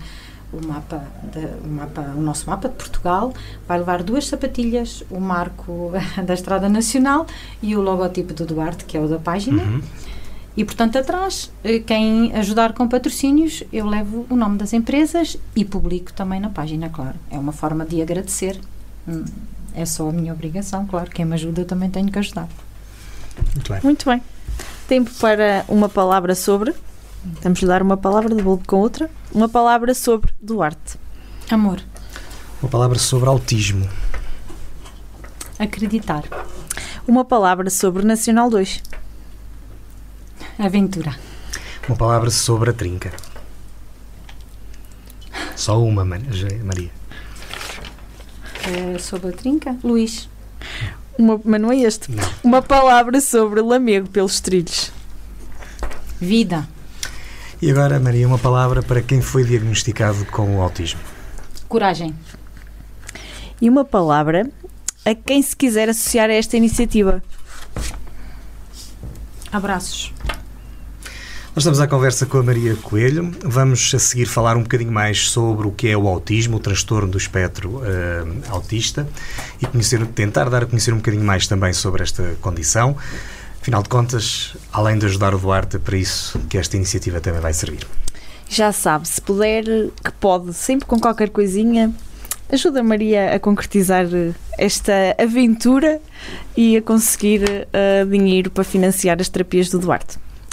[0.52, 3.32] o mapa, de, o mapa, o nosso mapa de Portugal,
[3.66, 5.92] vai levar duas sapatilhas, o marco
[6.24, 7.26] da Estrada Nacional
[7.62, 9.62] e o logotipo do Duarte, que é o da página.
[9.62, 9.82] Uhum.
[10.56, 15.64] E, portanto, atrás, eh, quem ajudar com patrocínios, eu levo o nome das empresas e
[15.64, 17.14] publico também na página, claro.
[17.30, 18.60] É uma forma de agradecer.
[19.08, 19.24] Hum,
[19.74, 21.10] é só a minha obrigação, claro.
[21.10, 22.48] Quem me ajuda também tenho que ajudar.
[23.54, 23.80] Muito bem.
[23.82, 24.22] Muito bem.
[24.88, 26.74] Tempo para uma palavra sobre.
[27.24, 29.11] Vamos dar uma palavra de bolo com outra.
[29.33, 30.98] Uma palavra sobre Duarte.
[31.50, 31.80] Amor.
[32.62, 33.88] Uma palavra sobre autismo.
[35.59, 36.24] Acreditar.
[37.06, 38.83] Uma palavra sobre Nacional 2.
[40.59, 41.14] Aventura.
[41.87, 43.12] Uma palavra sobre a trinca.
[45.56, 46.90] Só uma, Maria.
[48.64, 49.76] É sobre a trinca?
[49.85, 50.28] Luís.
[51.18, 52.11] Uma, mas não é este.
[52.11, 52.24] Não.
[52.42, 54.90] Uma palavra sobre lamego pelos trilhos.
[56.18, 56.66] Vida.
[57.62, 61.00] E agora, Maria, uma palavra para quem foi diagnosticado com o autismo.
[61.68, 62.14] Coragem.
[63.60, 64.50] E uma palavra
[65.04, 67.22] a quem se quiser associar a esta iniciativa.
[69.52, 70.12] Abraços.
[71.54, 73.30] Nós estamos à conversa com a Maria Coelho.
[73.42, 77.10] Vamos a seguir falar um bocadinho mais sobre o que é o autismo, o transtorno
[77.10, 77.82] do espectro uh,
[78.48, 79.06] autista
[79.60, 82.96] e conhecer, tentar dar a conhecer um bocadinho mais também sobre esta condição.
[83.60, 87.40] Afinal de contas, além de ajudar o Duarte, é para isso que esta iniciativa também
[87.40, 87.86] vai servir.
[88.48, 91.92] Já sabe, se puder, que pode, sempre com qualquer coisinha,
[92.50, 94.06] ajuda a Maria a concretizar
[94.58, 96.00] esta aventura
[96.56, 100.18] e a conseguir uh, dinheiro para financiar as terapias do Duarte.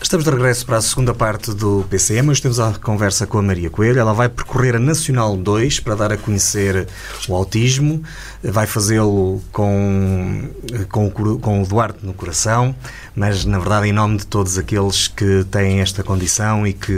[0.00, 2.30] Estamos de regresso para a segunda parte do PCM.
[2.30, 3.98] Hoje temos a conversa com a Maria Coelho.
[3.98, 6.86] Ela vai percorrer a Nacional 2 para dar a conhecer
[7.28, 8.02] o autismo.
[8.42, 10.48] Vai fazê-lo com,
[10.88, 12.74] com, com o Duarte no coração,
[13.14, 16.92] mas na verdade em nome de todos aqueles que têm esta condição e, que,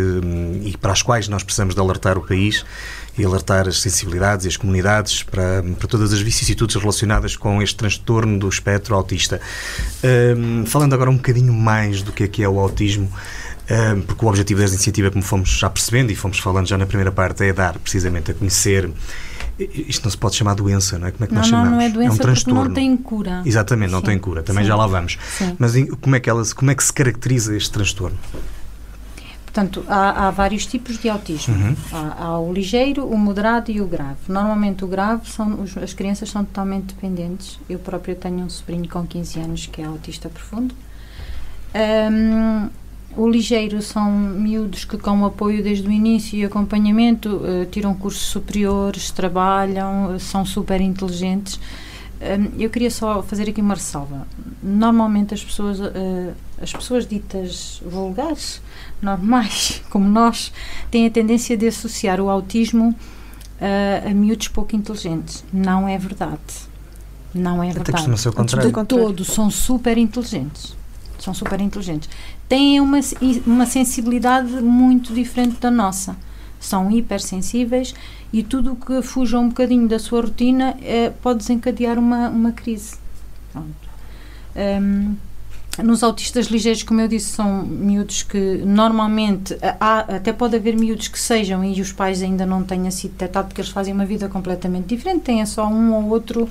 [0.62, 2.64] e para as quais nós precisamos de alertar o país
[3.18, 7.76] e alertar as sensibilidades e as comunidades para, para todas as vicissitudes relacionadas com este
[7.76, 9.40] transtorno do espectro autista.
[10.36, 13.10] Um, falando agora um bocadinho mais do que é que é o autismo,
[13.70, 16.86] um, porque o objetivo desta iniciativa, como fomos já percebendo e fomos falando já na
[16.86, 18.90] primeira parte, é dar precisamente a conhecer
[19.58, 21.10] isto não se pode chamar doença, não é?
[21.10, 21.72] Como é que não, nós chamamos?
[21.72, 22.64] Não, é doença é um transtorno.
[22.64, 23.42] não tem cura.
[23.44, 24.06] Exatamente, não Sim.
[24.06, 24.42] tem cura.
[24.42, 24.68] Também Sim.
[24.68, 25.18] já lá vamos.
[25.36, 25.56] Sim.
[25.58, 28.18] Mas como é, que ela, como é que se caracteriza este transtorno?
[29.52, 31.56] Portanto, há, há, vários tipos de autismo.
[31.56, 31.76] Uhum.
[31.92, 34.20] Há, há, o ligeiro, o moderado e o grave.
[34.28, 37.58] Normalmente o grave, são, os, as crianças são totalmente dependentes.
[37.68, 40.72] Eu própria tenho um sobrinho com 15 anos que é autista profundo.
[41.74, 42.68] Um,
[43.16, 48.22] o ligeiro são miúdos que com apoio desde o início e acompanhamento uh, tiram cursos
[48.22, 51.58] superiores, trabalham, são super inteligentes.
[52.20, 54.26] Um, eu queria só fazer aqui uma ressalva.
[54.62, 58.60] Normalmente as pessoas, uh, as pessoas ditas vulgares
[59.00, 60.52] normais, como nós,
[60.90, 65.42] têm a tendência de associar o autismo uh, a miúdos pouco inteligentes.
[65.50, 66.68] Não é verdade.
[67.34, 67.82] Não é verdade.
[67.90, 68.70] Até costuma ser o contrário.
[68.70, 70.76] De todos são super inteligentes.
[71.18, 72.10] são super inteligentes.
[72.46, 72.98] Têm uma,
[73.46, 76.16] uma sensibilidade muito diferente da nossa.
[76.58, 77.94] São hipersensíveis
[78.32, 82.52] e tudo o que fuja um bocadinho da sua rotina é, pode desencadear uma, uma
[82.52, 82.96] crise.
[84.56, 85.16] Um,
[85.82, 91.08] nos autistas ligeiros, como eu disse, são miúdos que normalmente há, até pode haver miúdos
[91.08, 94.28] que sejam e os pais ainda não tenham sido detectados porque eles fazem uma vida
[94.28, 96.48] completamente diferente, têm só um ou outro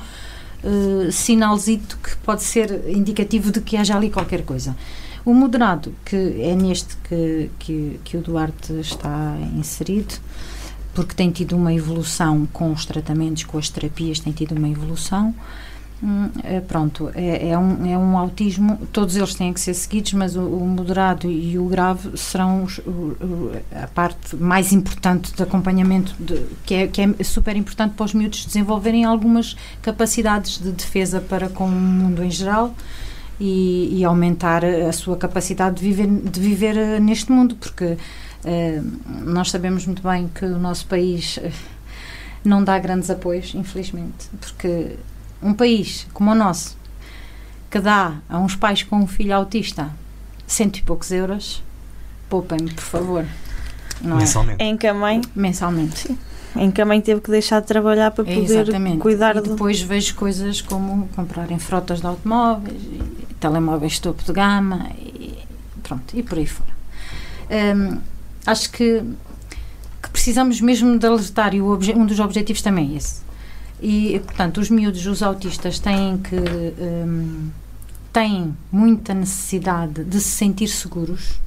[0.63, 4.75] uh, sinalzito que pode ser indicativo de que haja ali qualquer coisa.
[5.25, 10.15] O moderado, que é neste que, que, que o Duarte está inserido,
[10.99, 15.33] porque tem tido uma evolução com os tratamentos, com as terapias, tem tido uma evolução.
[16.03, 20.11] Hum, é, pronto, é, é, um, é um autismo, todos eles têm que ser seguidos,
[20.13, 23.15] mas o, o moderado e o grave serão os, o,
[23.73, 28.13] a parte mais importante de acompanhamento, de, que, é, que é super importante para os
[28.13, 32.75] miúdos desenvolverem algumas capacidades de defesa para com o mundo em geral
[33.39, 37.97] e, e aumentar a sua capacidade de viver, de viver eh, neste mundo, porque
[38.43, 41.51] eh, nós sabemos muito bem que o nosso país eh,
[42.43, 44.95] não dá grandes apoios, infelizmente, porque
[45.41, 46.77] um país como o nosso,
[47.69, 49.89] que dá a uns pais com um filho autista
[50.45, 51.63] cento e poucos euros,
[52.27, 53.25] poupem-me, por favor.
[54.01, 54.19] Não é?
[54.19, 54.63] Mensalmente.
[54.63, 54.65] É?
[54.65, 55.21] Em que a mãe.
[55.35, 55.99] Mensalmente.
[56.07, 56.17] Sim.
[56.55, 58.97] Em que a mãe teve que deixar de trabalhar para poder Exatamente.
[58.97, 62.81] cuidar e depois vejo coisas como comprarem frotas de automóveis,
[63.39, 65.37] telemóveis topo de gama, e
[65.83, 66.71] pronto, e por aí fora.
[67.51, 67.99] Um,
[68.45, 69.03] acho que,
[70.01, 73.29] que, precisamos mesmo de alertar e um dos objetivos também é esse
[73.81, 76.35] e, portanto, os miúdos, os autistas, têm que.
[76.35, 77.49] Um,
[78.11, 81.39] têm muita necessidade de se sentir seguros,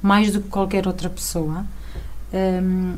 [0.00, 1.66] mais do que qualquer outra pessoa.
[2.32, 2.94] Um,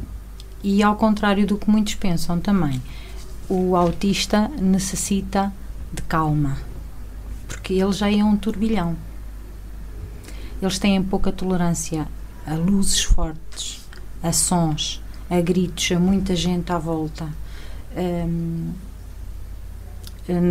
[0.62, 2.82] e ao contrário do que muitos pensam também,
[3.48, 5.52] o autista necessita
[5.92, 6.57] de calma,
[7.46, 8.96] porque ele já é um turbilhão.
[10.61, 12.09] Eles têm pouca tolerância
[12.46, 13.84] a luzes fortes,
[14.22, 17.28] a sons, a gritos, a muita gente à volta
[17.96, 18.72] um,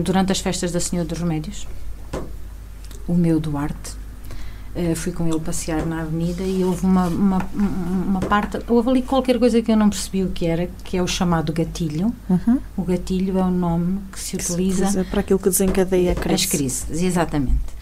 [0.03, 1.67] durante as festas da Senhora dos Remédios,
[3.07, 4.04] o meu Duarte.
[4.75, 9.01] Uh, fui com ele passear na avenida e houve uma, uma, uma parte, houve ali
[9.01, 12.13] qualquer coisa que eu não percebi o que era, que é o chamado gatilho.
[12.29, 12.59] Uhum.
[12.75, 16.15] O gatilho é o nome que se que utiliza se para aquilo que desencadeia a
[16.15, 16.43] crise.
[16.43, 17.01] as crises.
[17.01, 17.75] Exatamente.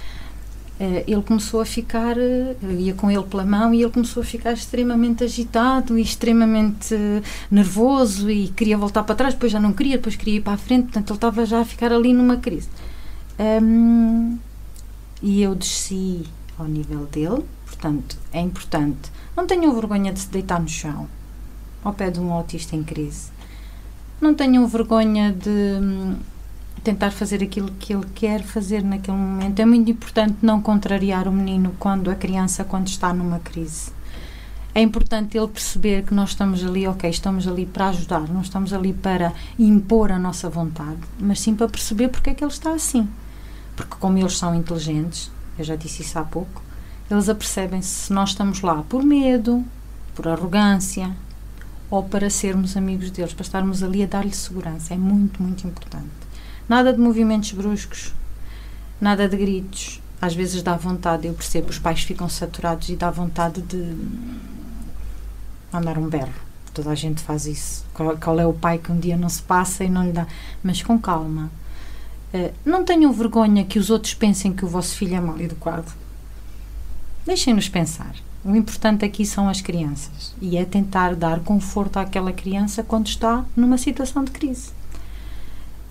[0.79, 4.21] Uh, ele começou a ficar, uh, eu ia com ele pela mão e ele começou
[4.21, 6.95] a ficar extremamente agitado e extremamente
[7.49, 10.57] nervoso e queria voltar para trás, depois já não queria, depois queria ir para a
[10.57, 12.69] frente, portanto ele estava já a ficar ali numa crise.
[13.39, 14.37] Um,
[15.23, 16.23] e eu desci
[16.63, 21.07] ao nível dele, portanto é importante, não tenham vergonha de se deitar no chão,
[21.83, 23.31] ao pé de um autista em crise.
[24.21, 26.15] Não tenham vergonha de hum,
[26.83, 29.59] tentar fazer aquilo que ele quer fazer naquele momento.
[29.59, 33.91] É muito importante não contrariar o menino quando a criança quando está numa crise.
[34.75, 38.73] É importante ele perceber que nós estamos ali, ok, estamos ali para ajudar, não estamos
[38.73, 42.71] ali para impor a nossa vontade, mas sim para perceber porque é que ele está
[42.71, 43.07] assim.
[43.75, 46.61] Porque como eles são inteligentes, eu já disse isso há pouco,
[47.09, 49.63] eles apercebem-se se nós estamos lá por medo,
[50.15, 51.11] por arrogância
[51.89, 54.93] ou para sermos amigos deles, para estarmos ali a dar-lhe segurança.
[54.93, 56.09] É muito, muito importante.
[56.67, 58.13] Nada de movimentos bruscos,
[58.99, 60.01] nada de gritos.
[60.19, 63.95] Às vezes dá vontade, eu percebo, os pais ficam saturados e dá vontade de
[65.71, 66.33] mandar um berro.
[66.73, 67.85] Toda a gente faz isso.
[67.93, 70.25] Qual, qual é o pai que um dia não se passa e não lhe dá?
[70.63, 71.51] Mas com calma.
[72.33, 75.91] Uh, não tenham vergonha que os outros pensem que o vosso filho é mal educado.
[77.25, 78.15] Deixem-nos pensar.
[78.43, 83.45] O importante aqui são as crianças e é tentar dar conforto àquela criança quando está
[83.55, 84.69] numa situação de crise.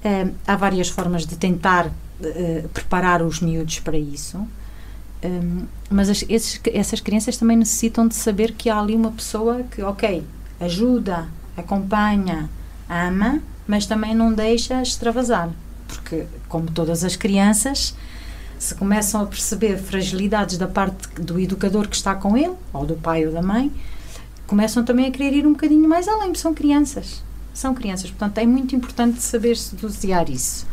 [0.04, 4.44] Uh, há várias formas de tentar uh, preparar os miúdos para isso,
[5.24, 10.24] um, mas essas crianças também necessitam de saber que há ali uma pessoa que, ok,
[10.60, 12.50] ajuda, acompanha,
[12.88, 15.50] ama, mas também não deixa extravasar.
[15.96, 17.94] Porque, como todas as crianças,
[18.58, 22.94] se começam a perceber fragilidades da parte do educador que está com ele, ou do
[22.94, 23.72] pai ou da mãe,
[24.46, 27.22] começam também a querer ir um bocadinho mais além, porque são crianças
[27.54, 30.66] são crianças, portanto é muito importante saber-se dosear isso.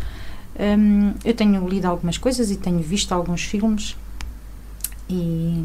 [0.57, 3.95] Um, eu tenho lido algumas coisas e tenho visto alguns filmes
[5.09, 5.63] e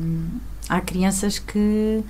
[0.68, 2.02] há crianças que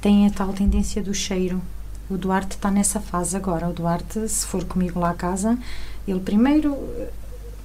[0.00, 1.62] têm a tal tendência do cheiro.
[2.10, 3.68] O Duarte está nessa fase agora.
[3.68, 5.56] O Duarte, se for comigo lá à casa,
[6.06, 6.76] ele primeiro,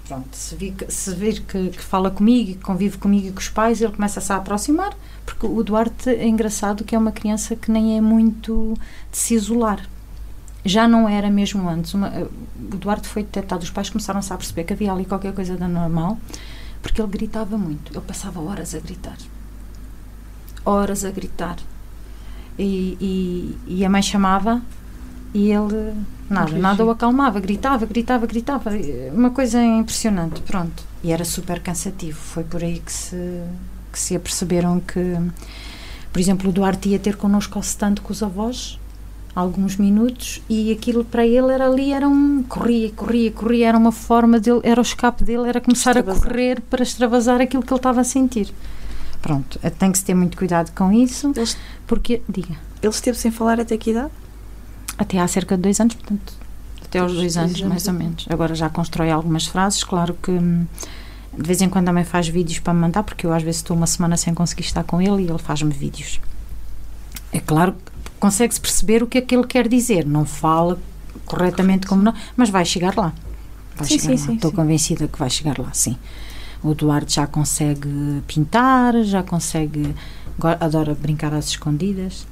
[0.07, 3.49] pronto, se vir, se vir que, que fala comigo, que convive comigo e com os
[3.49, 7.71] pais, ele começa-se a aproximar, porque o Duarte é engraçado que é uma criança que
[7.71, 8.73] nem é muito
[9.11, 9.87] de se isolar
[10.67, 11.93] já não era mesmo antes.
[11.93, 15.55] Uma, o Duarte foi detectado, os pais começaram-se a perceber que havia ali qualquer coisa
[15.55, 16.17] de anormal,
[16.81, 17.91] porque ele gritava muito.
[17.91, 19.17] Ele passava horas a gritar.
[20.65, 21.57] Horas a gritar.
[22.59, 24.61] E, e, e a mãe chamava
[25.33, 25.93] e ele
[26.29, 28.71] nada, nada o acalmava, gritava, gritava, gritava.
[29.13, 30.83] Uma coisa impressionante, pronto.
[31.03, 32.17] E era super cansativo.
[32.17, 33.41] Foi por aí que se,
[33.91, 35.17] que se aperceberam que,
[36.11, 38.79] por exemplo, o Duarte ia ter connosco ao stand com os avós
[39.37, 43.91] alguns minutos e aquilo para ele era ali, era um corria, corria, corria, era uma
[43.91, 46.23] forma dele, era o escape dele, era começar extravasar.
[46.23, 48.51] a correr para extravasar aquilo que ele estava a sentir.
[49.21, 51.55] Pronto, tem que se ter muito cuidado com isso, Eles,
[51.85, 52.55] porque, diga.
[52.81, 54.11] Ele esteve sem falar até que idade?
[54.97, 56.33] Até há cerca de dois anos, portanto,
[56.83, 58.25] até aos dois anos, mais ou menos.
[58.29, 60.65] Agora já constrói algumas frases, claro que hum,
[61.37, 63.77] de vez em quando também faz vídeos para me mandar, porque eu às vezes estou
[63.77, 66.19] uma semana sem conseguir estar com ele e ele faz-me vídeos.
[67.31, 70.05] É claro que consegue-se perceber o que é que ele quer dizer.
[70.05, 70.79] Não fala
[71.25, 73.13] corretamente como não, mas vai chegar lá.
[73.75, 74.27] Vai sim, chegar sim, lá.
[74.27, 75.97] Sim, Estou convencida que vai chegar lá, sim.
[76.63, 79.93] O Duarte já consegue pintar, já consegue.
[80.59, 82.25] adora brincar às escondidas.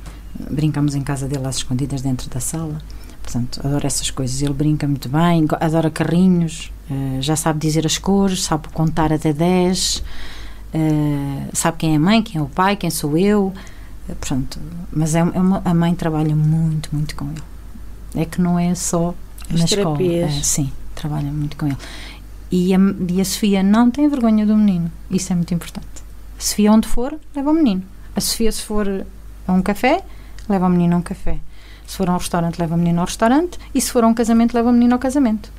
[0.49, 2.81] Brincamos em casa dele às escondidas dentro da sala.
[3.21, 4.41] Portanto, adora essas coisas.
[4.41, 9.33] Ele brinca muito bem, adora carrinhos, uh, já sabe dizer as cores, sabe contar até
[9.33, 10.03] 10, uh,
[10.73, 13.51] eh, sabe quem é a mãe, quem é o pai, quem sou eu.
[14.21, 14.59] Pronto,
[14.91, 17.41] mas é, é uma, a mãe trabalha muito, muito com ele.
[18.13, 19.15] É que não é só
[19.51, 20.29] As na terapias.
[20.29, 20.39] escola.
[20.39, 21.77] É, sim, trabalha muito com ele.
[22.51, 22.77] E a,
[23.09, 24.91] e a Sofia não tem vergonha do menino.
[25.09, 25.87] Isso é muito importante.
[26.37, 27.81] A Sofia, onde for, leva o menino.
[28.15, 28.87] A Sofia, se for
[29.47, 30.03] a um café,
[30.49, 31.37] leva o menino a um café.
[31.85, 33.59] Se for a um restaurante, leva o menino ao restaurante.
[33.73, 35.51] E se for a um casamento, leva o menino ao casamento.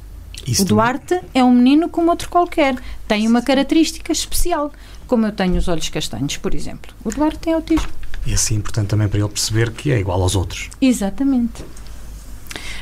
[0.46, 1.30] Isso o Duarte também.
[1.34, 2.76] é um menino como outro qualquer.
[3.06, 4.72] Tem uma característica especial.
[5.06, 6.92] Como eu tenho os olhos castanhos, por exemplo.
[7.04, 7.88] O Duarte tem autismo.
[8.26, 10.68] E assim, portanto, também para ele perceber que é igual aos outros.
[10.80, 11.64] Exatamente.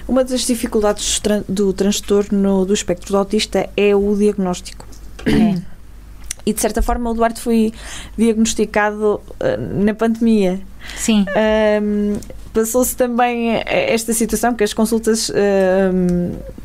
[0.09, 4.86] Uma das dificuldades do transtorno do espectro do autista é o diagnóstico.
[5.26, 5.74] É.
[6.46, 7.72] E de certa forma o Duarte foi
[8.18, 10.61] diagnosticado uh, na pandemia.
[10.97, 11.24] Sim.
[11.82, 12.18] Um,
[12.53, 15.35] Passou-se também esta situação que as consultas uh,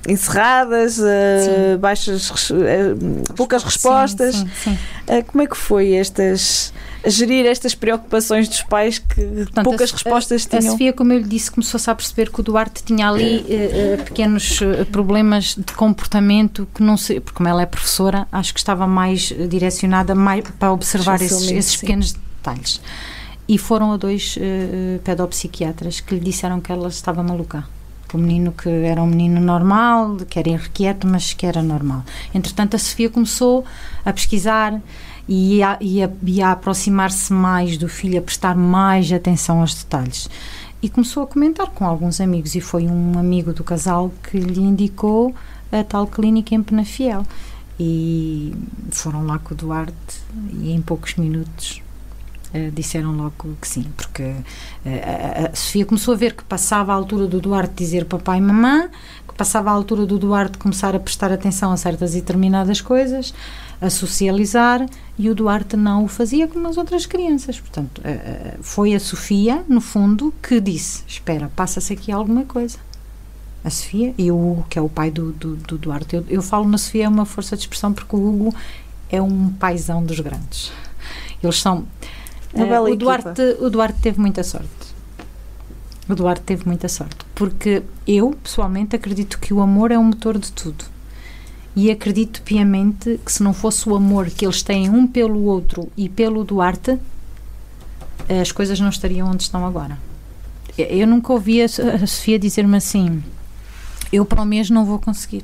[0.08, 2.32] encerradas, uh, baixas,
[3.36, 4.36] poucas respostas.
[4.36, 5.22] Sim, sim, sim.
[5.24, 6.72] como é que foi estas
[7.06, 10.68] gerir estas preocupações dos pais que Portanto, poucas a, respostas tinham.
[10.68, 14.04] A Sofia, como eu lhe disse, começou-se a perceber que o Duarte tinha ali uh,
[14.04, 18.60] pequenos uh, problemas de comportamento que não sei, porque como ela é professora, acho que
[18.60, 22.82] estava mais direcionada mais para observar esses, esses pequenos detalhes.
[23.50, 27.66] E foram a dois uh, pedopsiquiatras que lhe disseram que ela estava maluca
[28.14, 32.04] o menino que era um menino normal, que era irrequieto, mas que era normal.
[32.34, 33.66] Entretanto, a Sofia começou
[34.04, 34.82] a pesquisar
[35.28, 39.76] e a, e a, e a aproximar-se mais do filho, a prestar mais atenção aos
[39.76, 40.30] detalhes.
[40.82, 44.62] E começou a comentar com alguns amigos, e foi um amigo do casal que lhe
[44.62, 45.36] indicou
[45.72, 47.26] a tal clínica em Penafiel.
[47.80, 48.54] E
[48.92, 50.24] foram lá com o Duarte,
[50.54, 51.82] e em poucos minutos
[52.54, 56.96] Uh, disseram logo que sim, porque uh, a, Sofia começou a ver que passava a
[56.96, 58.90] altura do Duarte dizer papai e mamã,
[59.28, 63.36] que passava a altura do Duarte começar a prestar atenção a certas e determinadas coisas,
[63.82, 64.86] a socializar
[65.18, 67.60] e o Duarte não o fazia como as outras crianças.
[67.60, 72.78] Portanto, eh, eh, foi a Sofia, no fundo, que disse: Espera, passa-se aqui alguma coisa.
[73.64, 76.16] A Sofia e o Hugo, que é o pai do, do, do Duarte.
[76.16, 78.56] Eu, eu, falo na Sofia é uma força de expressão porque o Hugo
[79.10, 80.72] é um paizão dos grandes.
[81.44, 81.86] Eles são.
[82.54, 84.68] Uh, o, Duarte, o Duarte teve muita sorte.
[86.08, 87.18] O Duarte teve muita sorte.
[87.36, 90.86] Porque eu, pessoalmente, acredito que o amor é o motor de tudo
[91.76, 95.90] e acredito piamente que se não fosse o amor que eles têm um pelo outro
[95.96, 97.00] e pelo Duarte,
[98.42, 99.98] as coisas não estariam onde estão agora.
[100.78, 103.24] Eu nunca ouvi a Sofia dizer-me assim:
[104.12, 105.44] eu para o mês não vou conseguir.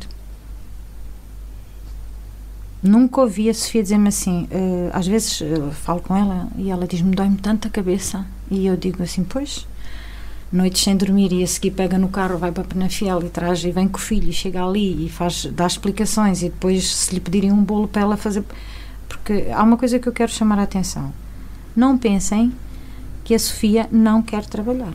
[2.86, 4.48] Nunca ouvi a Sofia dizer-me assim.
[4.52, 8.26] Uh, às vezes uh, falo com ela e ela diz-me: dói-me tanta cabeça.
[8.50, 9.68] E eu digo assim: pois,
[10.52, 13.72] noites sem dormir e a seguir pega no carro, vai para Penafiel e traz e
[13.72, 17.20] vem com o filho e chega ali e faz, dá explicações e depois se lhe
[17.20, 18.44] pedirem um bolo para ela fazer.
[19.10, 21.12] Porque há uma coisa que eu quero chamar a atenção.
[21.76, 22.54] Não pensem
[23.24, 24.94] que a Sofia não quer trabalhar.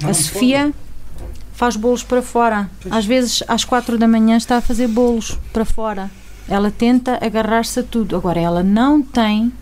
[0.00, 0.72] Não, a Sofia
[1.14, 1.30] pode.
[1.52, 2.70] faz bolos para fora.
[2.90, 6.10] Às vezes, às quatro da manhã, está a fazer bolos para fora.
[6.48, 8.16] Ela tenta agarrar-se a tudo.
[8.16, 9.52] Agora, ela não tem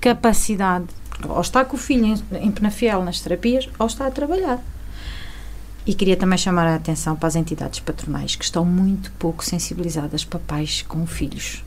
[0.00, 0.86] capacidade
[1.26, 4.62] ou está com o filho em, em Penafiel nas terapias, ou está a trabalhar.
[5.86, 10.24] E queria também chamar a atenção para as entidades patronais que estão muito pouco sensibilizadas
[10.24, 11.64] para pais com filhos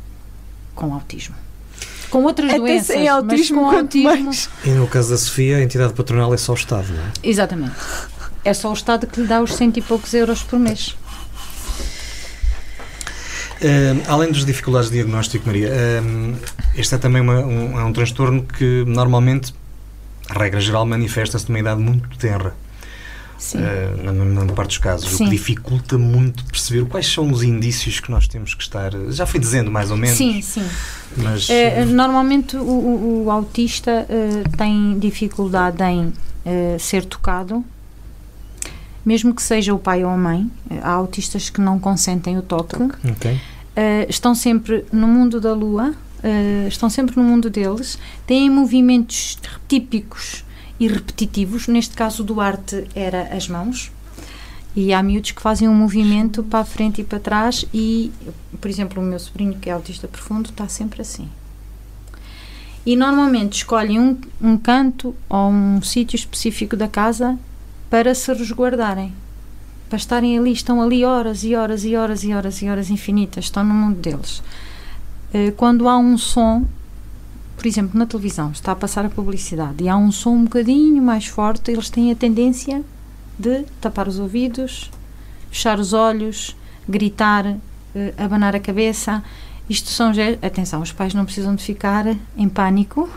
[0.76, 1.36] com autismo.
[2.10, 4.26] Com outras Até doenças, sem autismo, mas com autismo.
[4.26, 4.50] Mais.
[4.64, 7.12] E no caso da Sofia, a entidade patronal é só o Estado, não é?
[7.24, 7.76] Exatamente.
[8.44, 10.96] É só o Estado que lhe dá os cento e poucos euros por mês.
[13.62, 16.36] Uh, além das dificuldades de diagnóstico, Maria, uh,
[16.76, 19.54] este é também uma, um, é um transtorno que normalmente,
[20.30, 22.56] a regra geral, manifesta-se numa idade muito tenra.
[23.54, 25.26] Uh, na maior parte dos casos, Sim.
[25.26, 28.92] o que dificulta muito perceber quais são os indícios que nós temos que estar.
[29.10, 30.18] Já fui dizendo mais ou menos.
[30.18, 30.68] Sim, sim.
[31.18, 36.12] Mas, uh, normalmente o, o, o autista uh, tem dificuldade em
[36.80, 37.64] ser tocado,
[39.06, 40.50] mesmo que seja o pai ou a mãe.
[40.82, 42.78] Há autistas que não consentem o toque.
[43.12, 43.40] Okay.
[44.08, 45.94] Estão sempre no mundo da lua,
[46.68, 47.98] estão sempre no mundo deles,
[48.28, 50.44] têm movimentos típicos
[50.80, 51.68] e repetitivos.
[51.68, 53.92] Neste caso, o Duarte era as mãos.
[54.76, 58.12] E há miúdos que fazem um movimento para a frente e para trás e,
[58.60, 61.30] por exemplo, o meu sobrinho que é autista profundo está sempre assim.
[62.86, 67.38] E normalmente escolhem um, um canto ou um sítio específico da casa
[67.90, 69.14] para se resguardarem.
[69.92, 73.44] Para estarem ali, estão ali horas e horas e horas e horas e horas infinitas,
[73.44, 74.42] estão no mundo deles.
[75.34, 76.66] Eh, quando há um som,
[77.58, 81.04] por exemplo, na televisão está a passar a publicidade e há um som um bocadinho
[81.04, 82.82] mais forte, eles têm a tendência
[83.38, 84.90] de tapar os ouvidos,
[85.50, 86.56] fechar os olhos,
[86.88, 87.60] gritar, uh,
[88.18, 89.22] abanar a cabeça.
[89.70, 90.14] Isto são.
[90.42, 92.06] Atenção, os pais não precisam de ficar
[92.38, 93.10] em pânico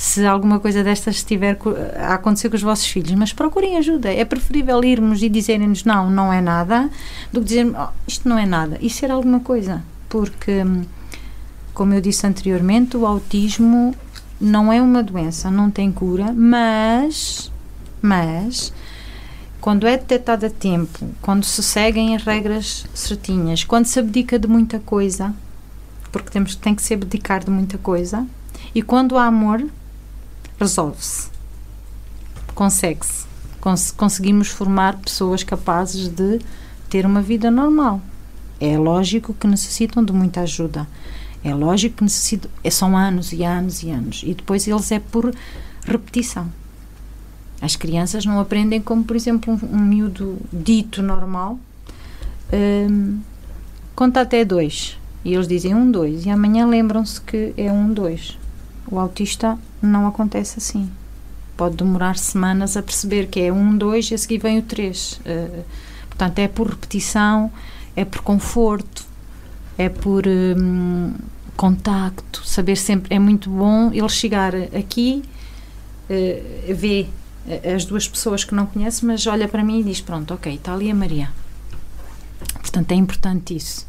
[0.00, 1.58] se alguma coisa destas estiver
[1.98, 4.10] a acontecer com os vossos filhos, mas procurem ajuda.
[4.10, 6.88] É preferível irmos e dizerem-nos não, não é nada,
[7.30, 9.82] do que dizer oh, isto não é nada e ser alguma coisa.
[10.08, 10.84] Porque hum,
[11.74, 13.94] como eu disse anteriormente, o autismo
[14.40, 17.52] não é uma doença, não tem cura, mas,
[18.00, 18.72] mas
[19.60, 24.48] quando é detectado a tempo, quando se seguem as regras certinhas, quando se abdica de
[24.48, 25.34] muita coisa,
[26.10, 28.26] porque temos, tem que se abdicar de muita coisa,
[28.74, 29.62] e quando há amor,
[30.60, 31.30] resolve-se.
[32.54, 33.24] Consegue-se.
[33.60, 36.38] Cons conseguimos formar pessoas capazes de
[36.88, 38.00] ter uma vida normal.
[38.60, 40.86] É lógico que necessitam de muita ajuda.
[41.42, 44.22] É lógico que necessito, é, são anos e anos e anos.
[44.24, 45.34] E depois eles é por
[45.84, 46.52] repetição.
[47.60, 51.58] As crianças não aprendem como, por exemplo, um, um miúdo dito normal
[52.52, 53.20] um,
[53.94, 54.98] conta até dois.
[55.24, 56.26] E eles dizem um, dois.
[56.26, 58.38] E amanhã lembram-se que é um, dois.
[58.90, 60.90] O autista não acontece assim.
[61.56, 65.20] Pode demorar semanas a perceber que é um, dois e a seguir vem o três.
[65.24, 65.64] Uh,
[66.08, 67.52] portanto, é por repetição,
[67.94, 69.04] é por conforto,
[69.78, 71.14] é por hum,
[71.56, 73.14] contacto, saber sempre.
[73.14, 75.22] É muito bom ele chegar aqui,
[76.08, 77.08] uh,
[77.74, 80.72] as duas pessoas que não conhece, mas olha para mim e diz: Pronto, ok, está
[80.72, 81.30] ali a Maria.
[82.54, 83.86] Portanto, é importante isso.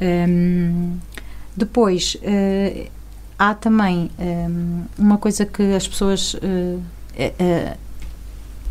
[0.00, 0.98] Um,
[1.56, 2.90] depois, uh,
[3.38, 6.34] há também um, uma coisa que as pessoas.
[6.34, 6.82] Uh,
[7.18, 7.86] uh,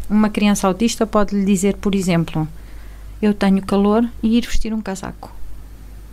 [0.07, 2.47] uma criança autista pode lhe dizer, por exemplo,
[3.19, 5.33] eu tenho calor e ir vestir um casaco.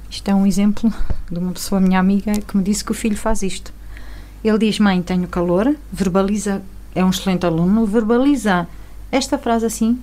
[0.08, 0.92] Isto é um exemplo
[1.30, 3.72] de uma pessoa, minha amiga, que me disse que o filho faz isto.
[4.42, 6.62] Ele diz: Mãe, tenho calor, verbaliza,
[6.94, 8.66] é um excelente aluno, verbaliza
[9.10, 9.98] esta frase assim: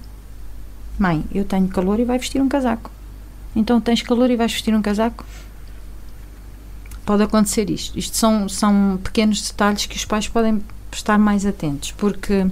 [0.97, 2.91] Mãe, eu tenho calor e vai vestir um casaco.
[3.55, 5.25] Então tens calor e vais vestir um casaco?
[7.09, 7.97] Pode acontecer isto.
[7.97, 12.45] Isto são, são pequenos detalhes que os pais podem estar mais atentos, porque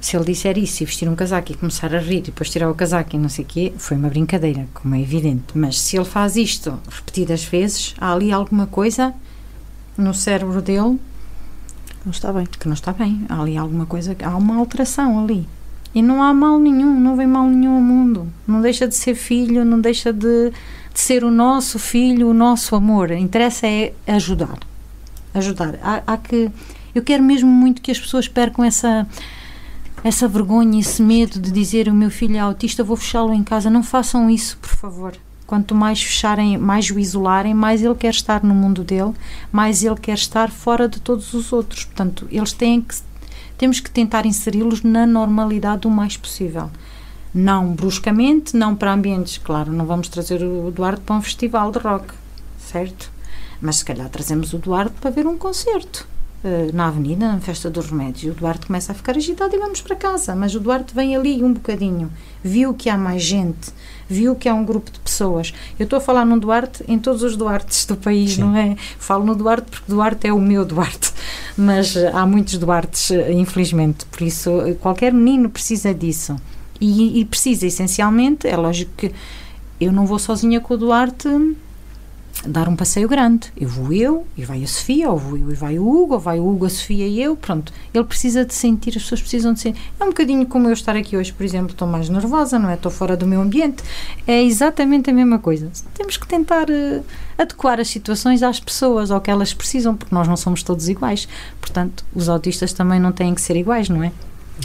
[0.00, 2.68] se ele disser isso e vestir um casaco e começar a rir e depois tirar
[2.68, 5.56] o casaco e não sei o quê, foi uma brincadeira, como é evidente.
[5.56, 9.14] Mas se ele faz isto repetidas vezes, há ali alguma coisa
[9.96, 10.98] no cérebro dele
[12.04, 12.44] não está bem.
[12.46, 13.24] Que não está bem.
[13.28, 15.46] Há ali alguma coisa, há uma alteração ali.
[15.94, 18.26] E não há mal nenhum, não vem mal nenhum ao mundo.
[18.48, 20.52] Não deixa de ser filho, não deixa de, de
[21.00, 23.10] ser o nosso filho, o nosso amor.
[23.10, 24.58] Interessa é ajudar.
[25.34, 25.78] Ajudar.
[25.82, 26.50] Há, há que.
[26.94, 29.06] Eu quero mesmo muito que as pessoas percam essa
[30.02, 33.68] essa vergonha, esse medo de dizer o meu filho é autista, vou fechá-lo em casa.
[33.68, 35.16] Não façam isso, por favor.
[35.46, 39.12] Quanto mais fecharem, mais o isolarem, mais ele quer estar no mundo dele,
[39.50, 41.84] mais ele quer estar fora de todos os outros.
[41.84, 42.94] Portanto, eles têm que
[43.58, 46.70] temos que tentar inseri-los na normalidade o mais possível.
[47.38, 51.78] Não bruscamente, não para ambientes, claro, não vamos trazer o Eduardo para um festival de
[51.78, 52.14] rock,
[52.58, 53.12] certo?
[53.60, 56.08] Mas se calhar trazemos o Eduardo para ver um concerto
[56.42, 58.22] eh, na avenida, na festa dos remédios.
[58.22, 60.34] E o Duarte começa a ficar agitado e vamos para casa.
[60.34, 62.10] Mas o Duarte vem ali um bocadinho,
[62.42, 63.72] viu que há mais gente,
[64.08, 65.52] viu que há um grupo de pessoas.
[65.78, 68.42] Eu estou a falar no Duarte em todos os Duartes do país, Sim.
[68.42, 68.76] não é?
[68.98, 71.12] Falo no Duarte porque Duarte é o meu Duarte.
[71.56, 74.06] Mas eh, há muitos Duartes, eh, infelizmente.
[74.06, 76.36] Por isso, qualquer menino precisa disso.
[76.80, 79.12] E, e precisa, essencialmente, é lógico que
[79.80, 81.28] eu não vou sozinha com o Duarte
[82.44, 83.52] dar um passeio grande.
[83.56, 86.20] Eu vou eu e vai a Sofia, ou vou eu e vai o Hugo, ou
[86.20, 87.36] vai o Hugo, a Sofia e eu.
[87.36, 87.72] Pronto.
[87.92, 89.80] Ele precisa de sentir, as pessoas precisam de sentir.
[89.98, 92.74] É um bocadinho como eu estar aqui hoje, por exemplo, estou mais nervosa, não é?
[92.74, 93.82] Estou fora do meu ambiente.
[94.26, 95.70] É exatamente a mesma coisa.
[95.94, 97.04] Temos que tentar uh,
[97.38, 101.28] adequar as situações às pessoas, ao que elas precisam, porque nós não somos todos iguais.
[101.60, 104.12] Portanto, os autistas também não têm que ser iguais, não é?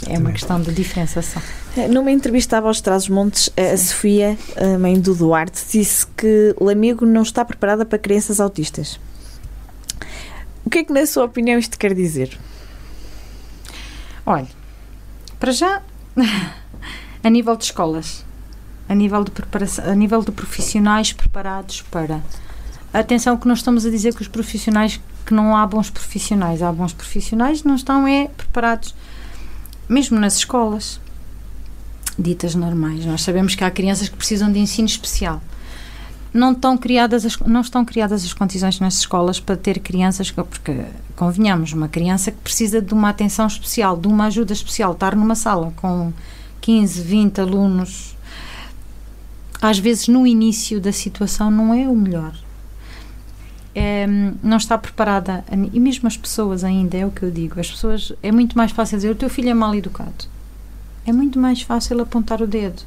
[0.08, 1.40] É uma questão de diferenciação.
[1.90, 7.06] Numa entrevista à Voz Traz Montes, a Sofia, a mãe do Duarte, disse que Lamego
[7.06, 8.98] não está preparada para crianças autistas.
[10.64, 12.38] O que é que, na sua opinião, isto quer dizer?
[14.26, 14.48] Olha,
[15.38, 15.82] para já,
[17.22, 18.24] a nível de escolas,
[18.88, 22.20] a nível de preparação, a nível de profissionais preparados para.
[22.92, 26.70] Atenção que nós estamos a dizer que os profissionais que não há bons profissionais, há
[26.70, 28.94] bons profissionais, não estão é preparados
[29.92, 31.00] mesmo nas escolas
[32.18, 33.04] ditas normais.
[33.04, 35.40] Nós sabemos que há crianças que precisam de ensino especial.
[36.32, 40.84] Não estão criadas as, não estão criadas as condições nas escolas para ter crianças, porque
[41.14, 45.34] convenhamos, uma criança que precisa de uma atenção especial, de uma ajuda especial, estar numa
[45.34, 46.10] sala com
[46.62, 48.16] 15, 20 alunos,
[49.60, 52.32] às vezes no início da situação não é o melhor.
[53.74, 54.06] É,
[54.42, 58.12] não está preparada, e mesmo as pessoas ainda, é o que eu digo, as pessoas,
[58.22, 60.26] é muito mais fácil dizer o teu filho é mal educado.
[61.06, 62.82] É muito mais fácil apontar o dedo.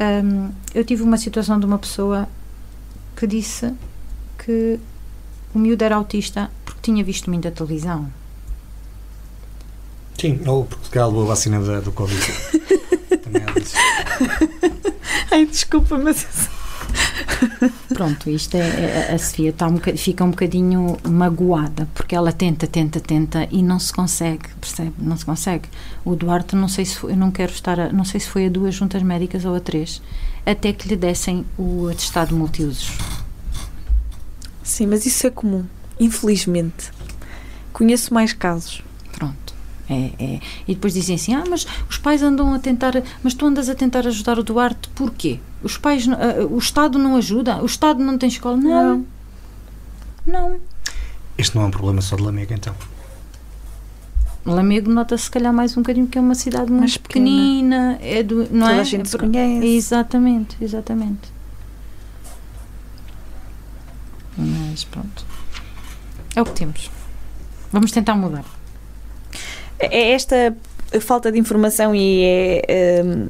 [0.00, 2.28] Um, eu tive uma situação de uma pessoa
[3.14, 3.72] que disse
[4.38, 4.80] que
[5.54, 8.10] o miúdo era autista porque tinha visto muita televisão.
[10.18, 12.22] Sim, ou porque levou a vacina da, do Covid.
[13.22, 13.76] Também é disso.
[15.30, 16.26] Ai, desculpa, mas
[17.92, 22.66] Pronto, isto é, é a Sofia está um fica um bocadinho magoada porque ela tenta,
[22.66, 24.92] tenta, tenta e não se consegue, percebe?
[24.98, 25.68] Não se consegue.
[26.04, 28.46] O Duarte, não sei se foi, eu não quero estar, a, não sei se foi
[28.46, 30.02] a duas juntas médicas ou a três,
[30.44, 32.98] até que lhe dessem o atestado multiusos.
[34.62, 35.64] Sim, mas isso é comum,
[35.98, 36.90] infelizmente.
[37.72, 38.82] Conheço mais casos.
[39.92, 40.40] É, é.
[40.66, 43.74] E depois dizem assim: ah, mas os pais andam a tentar, mas tu andas a
[43.74, 45.38] tentar ajudar o Duarte, porquê?
[45.62, 46.12] Os pais, uh,
[46.50, 47.62] o Estado não ajuda?
[47.62, 48.56] O Estado não tem escola?
[48.56, 49.06] Não.
[50.26, 50.60] Não.
[51.36, 52.74] Este não é um problema só de Lamego, então.
[54.44, 57.98] Lamego nota-se, se calhar, mais um bocadinho, que é uma cidade muito mais pequenina.
[58.00, 58.80] É do, não Toda é?
[58.80, 59.66] a gente é, se conhece.
[59.66, 61.32] Exatamente, exatamente.
[64.36, 65.24] Mas pronto.
[66.34, 66.90] É o que temos.
[67.70, 68.44] Vamos tentar mudar.
[69.90, 70.54] É esta
[71.00, 73.02] falta de informação e é.
[73.04, 73.28] Um,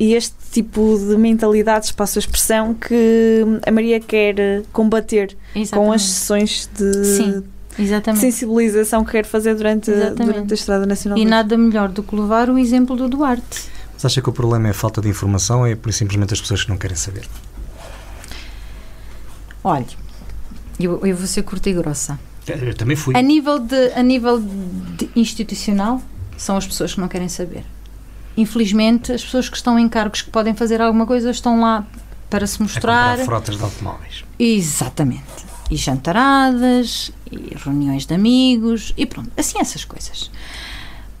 [0.00, 5.70] e este tipo de mentalidades, passo a expressão, que a Maria quer combater Exatamente.
[5.72, 7.42] com as sessões de, Sim.
[7.76, 8.20] Exatamente.
[8.20, 11.18] sensibilização que quer fazer durante, durante a Estrada Nacional.
[11.18, 13.68] E nada melhor do que levar o exemplo do Duarte.
[13.92, 16.40] Mas acha que o problema é a falta de informação ou é por simplesmente as
[16.40, 17.28] pessoas que não querem saber?
[19.64, 19.86] Olha,
[20.78, 22.18] eu, eu vou ser curta e grossa.
[22.52, 23.16] Eu também fui.
[23.16, 26.02] A nível, de, a nível de institucional,
[26.36, 27.64] são as pessoas que não querem saber.
[28.36, 31.86] Infelizmente, as pessoas que estão em cargos que podem fazer alguma coisa estão lá
[32.30, 33.18] para se mostrar.
[33.20, 34.24] A frotas de automóveis.
[34.38, 35.48] Exatamente.
[35.70, 40.30] E jantaradas, e reuniões de amigos, e pronto, assim essas coisas.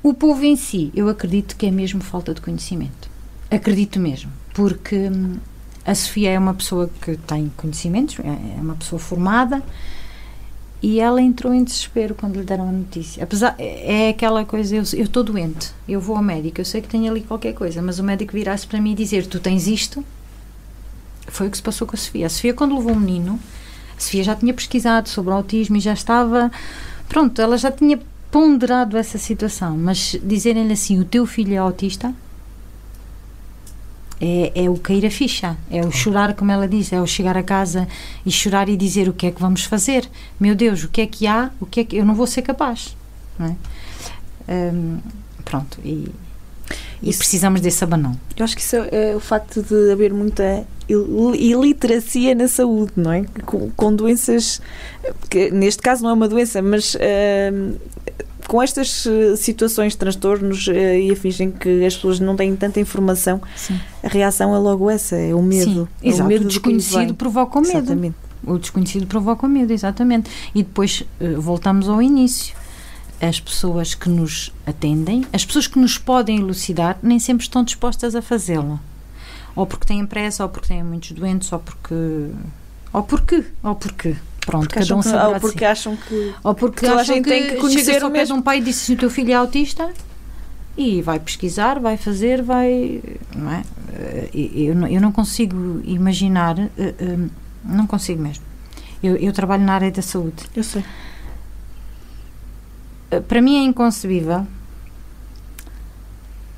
[0.02, 3.10] O povo em si, eu acredito que é mesmo falta de conhecimento.
[3.50, 5.36] Acredito mesmo, porque hum,
[5.84, 9.62] a Sofia é uma pessoa que tem conhecimentos, é, é uma pessoa formada,
[10.80, 13.22] e ela entrou em desespero quando lhe deram a notícia.
[13.24, 17.10] Apesar, é aquela coisa, eu estou doente, eu vou ao médico, eu sei que tenho
[17.10, 20.04] ali qualquer coisa, mas o médico virasse para mim e dizer: Tu tens isto.
[21.26, 22.26] Foi o que se passou com a Sofia.
[22.26, 23.38] A Sofia, quando levou o menino,
[23.96, 26.50] a Sofia já tinha pesquisado sobre o autismo e já estava.
[27.08, 27.98] Pronto, ela já tinha
[28.30, 32.14] ponderado essa situação, mas dizerem-lhe assim: O teu filho é autista,
[34.20, 37.36] é, é o cair a ficha, é o chorar, como ela diz, é o chegar
[37.36, 37.86] a casa
[38.24, 40.08] e chorar e dizer o que é que vamos fazer.
[40.38, 41.50] Meu Deus, o que é que há?
[41.60, 42.96] O que é que eu não vou ser capaz,
[43.38, 43.56] não é?
[44.72, 44.98] Um,
[45.44, 46.08] pronto, e,
[47.02, 48.18] e precisamos desse abanão.
[48.36, 53.12] Eu acho que isso é, é o facto de haver muita iliteracia na saúde, não
[53.12, 53.24] é?
[53.44, 54.60] Com, com doenças,
[55.28, 57.78] que neste caso não é uma doença, mas uh,
[58.48, 62.80] com estas eh, situações, transtornos uh, e afins em que as pessoas não têm tanta
[62.80, 63.78] informação, Sim.
[64.02, 65.86] a reação é logo essa, é o medo.
[66.00, 66.24] Sim, exato.
[66.24, 67.76] o, medo desconhecido provoca o medo.
[67.76, 68.16] Exatamente.
[68.42, 70.30] O desconhecido provoca o medo, exatamente.
[70.54, 72.56] E depois uh, voltamos ao início.
[73.20, 78.14] As pessoas que nos atendem, as pessoas que nos podem elucidar, nem sempre estão dispostas
[78.14, 78.80] a fazê-lo.
[79.54, 82.30] Ou porque têm pressa, ou porque têm muitos doentes, ou porque.
[82.92, 83.44] Ou porque.
[83.62, 84.16] Ou porque.
[84.48, 86.34] Pronto, porque cada um que, Ou porque acham que.
[86.42, 88.62] Ou porque acham a gente que tem que conhecer ao pé de um pai e
[88.62, 89.90] disse se o teu filho é autista
[90.76, 93.02] e vai pesquisar, vai fazer, vai.
[93.36, 93.62] Não é?
[93.92, 97.18] eh, eu, não- eu não consigo imaginar, eh, eh,
[97.64, 98.44] não consigo mesmo.
[99.02, 100.44] Eu, eu trabalho na área da saúde.
[100.56, 100.82] Eu sei.
[103.28, 104.46] Para mim é inconcebível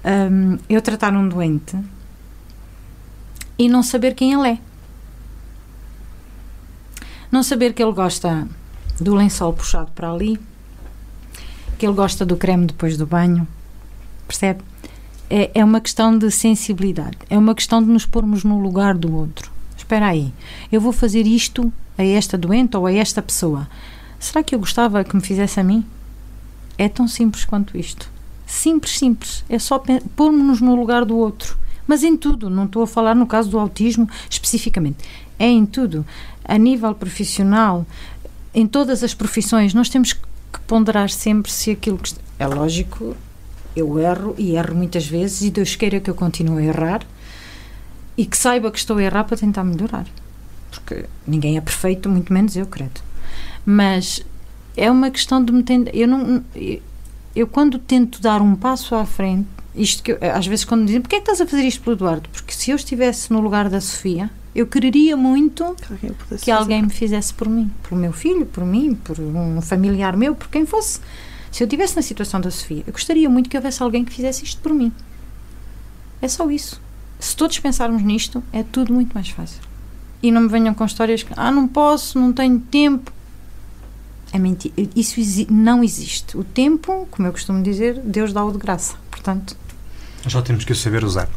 [0.04, 1.76] um, eu tratar um doente
[3.58, 4.58] e não saber quem ele é.
[7.30, 8.48] Não saber que ele gosta
[9.00, 10.38] do lençol puxado para ali,
[11.78, 13.46] que ele gosta do creme depois do banho,
[14.26, 14.62] percebe?
[15.28, 19.14] É, é uma questão de sensibilidade, é uma questão de nos pormos no lugar do
[19.14, 19.50] outro.
[19.76, 20.32] Espera aí,
[20.72, 23.68] eu vou fazer isto a esta doente ou a esta pessoa.
[24.18, 25.84] Será que eu gostava que me fizesse a mim?
[26.76, 28.10] É tão simples quanto isto.
[28.46, 29.44] Simples, simples.
[29.48, 29.82] É só
[30.16, 31.56] pôr-nos no lugar do outro.
[31.86, 34.98] Mas em tudo, não estou a falar no caso do autismo especificamente.
[35.40, 36.04] É em tudo.
[36.44, 37.86] A nível profissional,
[38.54, 40.20] em todas as profissões, nós temos que
[40.66, 42.14] ponderar sempre se aquilo que.
[42.38, 43.16] É lógico,
[43.74, 47.06] eu erro e erro muitas vezes e Deus queira que eu continue a errar
[48.18, 50.06] e que saiba que estou a errar para tentar melhorar.
[50.70, 53.00] Porque ninguém é perfeito, muito menos eu, credo.
[53.64, 54.22] Mas
[54.76, 55.64] é uma questão de me
[56.06, 56.44] não.
[56.54, 56.82] Eu,
[57.34, 60.86] eu quando tento dar um passo à frente, isto que eu- às vezes quando me
[60.86, 62.28] dizem, porquê é que estás a fazer isto pelo Eduardo?
[62.30, 66.50] Porque se eu estivesse no lugar da Sofia, eu quereria muito Que alguém pudesse que
[66.50, 66.52] fazer.
[66.52, 70.48] alguém me fizesse por mim, pelo meu filho, por mim, por um familiar meu, por
[70.48, 71.00] quem fosse.
[71.52, 74.44] Se eu estivesse na situação da Sofia, eu gostaria muito que houvesse alguém que fizesse
[74.44, 74.92] isto por mim.
[76.22, 76.80] É só isso.
[77.18, 79.60] Se todos pensarmos nisto, é tudo muito mais fácil.
[80.22, 83.10] E não me venham com histórias que, ah, não posso, não tenho tempo.
[84.32, 84.74] É mentira.
[84.94, 86.36] Isso exi- não existe.
[86.36, 88.94] O tempo, como eu costumo dizer, Deus dá-o de graça.
[89.10, 89.56] Portanto,
[90.26, 91.28] Já temos que o saber usar.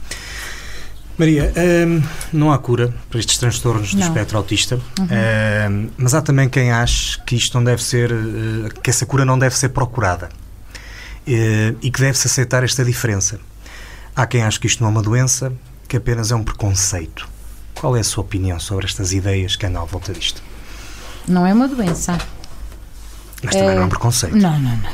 [1.18, 1.54] Maria,
[1.88, 2.02] hum,
[2.32, 4.08] não há cura para estes transtornos do Não.
[4.08, 8.90] espectro autista, hum, mas há também quem ache que isto não deve ser, eh, que
[8.90, 10.30] essa cura não deve ser procurada
[11.28, 13.40] eh, e que deve-se aceitar esta diferença.
[14.16, 15.54] Há quem ache que isto não é uma doença,
[15.88, 17.28] que apenas é um preconceito.
[17.76, 20.42] Qual é a sua opinião sobre estas ideias que andam à volta disto?
[21.28, 22.18] não é uma doença.
[23.42, 24.36] Mas também É, não é um preconceito.
[24.36, 24.78] Não, não, não, não.
[24.78, 24.90] não.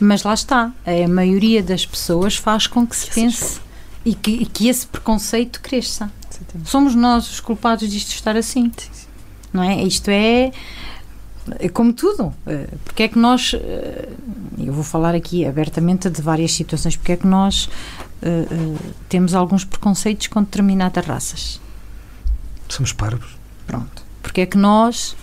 [0.00, 0.72] Mas lá está.
[0.84, 3.60] A maioria das pessoas faz com que se pense
[4.06, 6.10] e que, e que esse preconceito cresça.
[6.30, 6.70] Exatamente.
[6.70, 8.70] Somos nós os culpados disto estar assim.
[9.52, 9.82] Não é?
[9.82, 10.52] Isto é.
[11.58, 12.32] É como tudo.
[12.46, 13.52] Eh, Porque é que nós.
[13.54, 14.08] eh,
[14.58, 16.94] Eu vou falar aqui abertamente de várias situações.
[16.96, 17.68] Porque é que nós
[18.22, 18.46] eh,
[19.08, 21.60] temos alguns preconceitos com determinadas raças?
[22.68, 23.36] Somos parvos.
[23.66, 24.04] Pronto.
[24.22, 25.16] Porque é que nós,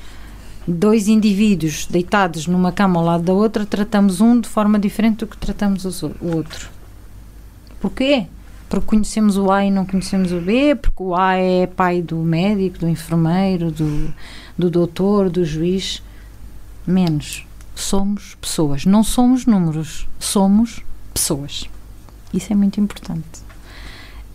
[0.67, 5.27] dois indivíduos deitados numa cama ao lado da outra, tratamos um de forma diferente do
[5.27, 6.69] que tratamos os o o outro?
[7.79, 8.27] Porquê?
[8.70, 12.18] Porque conhecemos o A e não conhecemos o B, porque o A é pai do
[12.18, 14.14] médico, do enfermeiro, do,
[14.57, 16.01] do doutor, do juiz.
[16.86, 17.45] Menos.
[17.76, 18.86] Somos pessoas.
[18.86, 20.07] Não somos números.
[20.20, 20.82] Somos
[21.14, 21.70] pessoas.
[22.34, 23.41] Isso é muito importante.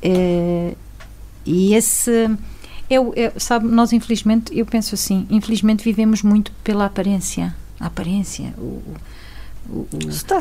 [0.01, 0.75] É,
[1.45, 2.31] e esse.
[2.89, 7.55] Eu, eu- sabe, nós infelizmente, eu penso assim, infelizmente vivemos muito pela aparência.
[7.79, 8.83] A aparência, o,
[9.69, 9.89] o, o,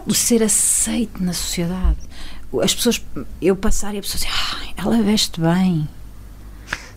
[0.08, 1.98] o ser aceito na sociedade.
[2.62, 3.02] As pessoas,
[3.42, 5.88] eu passar e a pessoa dizer, ah, ela veste bem.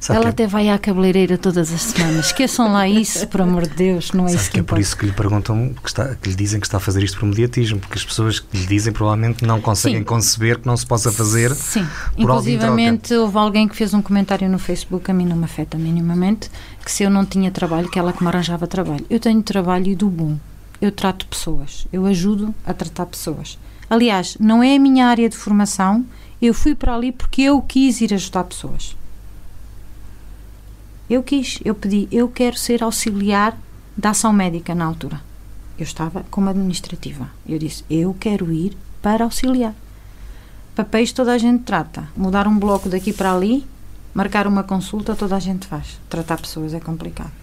[0.00, 2.26] Sabe ela que, até vai à cabeleireira todas as semanas.
[2.26, 4.78] Esqueçam lá isso, por amor de Deus, não é sabe isso que que é por
[4.78, 7.26] isso que lhe perguntam, que, está, que lhe dizem que está a fazer isto por
[7.26, 10.04] mediatismo, porque as pessoas que lhe dizem provavelmente não conseguem Sim.
[10.04, 11.86] conceber que não se possa fazer Sim,
[12.16, 16.50] inclusivamente houve alguém que fez um comentário no Facebook, a mim não me afeta minimamente,
[16.82, 19.04] que se eu não tinha trabalho, que ela que me arranjava trabalho.
[19.10, 20.38] Eu tenho trabalho e do bom.
[20.80, 23.58] Eu trato pessoas, eu ajudo a tratar pessoas.
[23.90, 26.06] Aliás, não é a minha área de formação,
[26.40, 28.96] eu fui para ali porque eu quis ir ajudar pessoas.
[31.08, 33.58] Eu quis, eu pedi, eu quero ser auxiliar
[33.96, 35.20] da ação médica na altura.
[35.76, 37.28] Eu estava como administrativa.
[37.44, 39.74] Eu disse, eu quero ir para auxiliar.
[40.76, 42.08] Papéis toda a gente trata.
[42.16, 43.66] Mudar um bloco daqui para ali,
[44.14, 45.98] marcar uma consulta, toda a gente faz.
[46.08, 47.39] Tratar pessoas é complicado.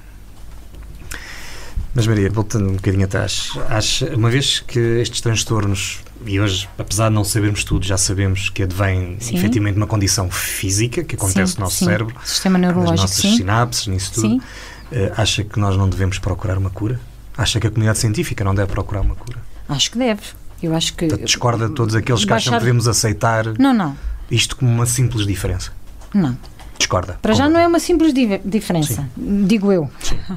[1.94, 7.10] Mas Maria, voltando um bocadinho atrás, acha, uma vez que estes transtornos, e hoje, apesar
[7.10, 9.36] de não sabermos tudo, já sabemos que advém Sim.
[9.36, 11.86] efetivamente de uma condição física que acontece Sim, no nosso sim.
[11.86, 13.38] cérebro, Sistema nas neurológico, nossas sim.
[13.38, 14.44] sinapses, nisso tudo,
[14.92, 17.00] eh, acha que nós não devemos procurar uma cura?
[17.36, 19.40] Acha que a comunidade científica não deve procurar uma cura?
[19.68, 20.22] Acho que deve.
[20.62, 21.06] Eu acho que.
[21.08, 23.96] Portanto, discorda de todos aqueles que acham Baixar- que devemos aceitar Não, não.
[24.30, 25.72] isto como uma simples diferença.
[26.14, 26.36] Não.
[26.78, 27.18] Discorda.
[27.22, 29.90] Para já não é uma simples di- diferença, digo eu.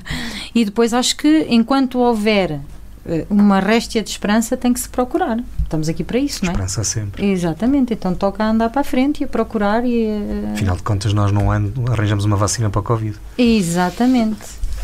[0.54, 2.60] E depois acho que enquanto houver
[3.06, 5.38] eh, uma réstia de esperança, tem que se procurar.
[5.62, 6.52] Estamos aqui para isso, não é?
[6.52, 7.24] Esperança sempre.
[7.30, 10.06] Exatamente, então toca andar para a frente e a procurar e.
[10.06, 13.16] eh, Afinal de contas, nós num ano arranjamos uma vacina para a Covid.
[13.38, 14.40] Exatamente.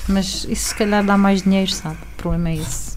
[0.09, 1.97] Mas isso se calhar dá mais dinheiro, sabe?
[1.97, 2.97] O problema é esse.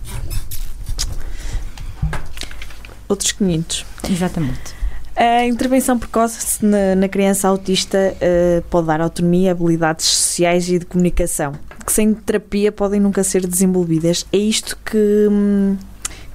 [3.08, 3.86] Outros 500.
[4.10, 4.76] Exatamente.
[5.22, 10.86] A intervenção precoce na, na criança autista uh, pode dar autonomia, habilidades sociais e de
[10.86, 11.52] comunicação,
[11.86, 14.26] que sem terapia podem nunca ser desenvolvidas.
[14.32, 15.76] É isto que, hum,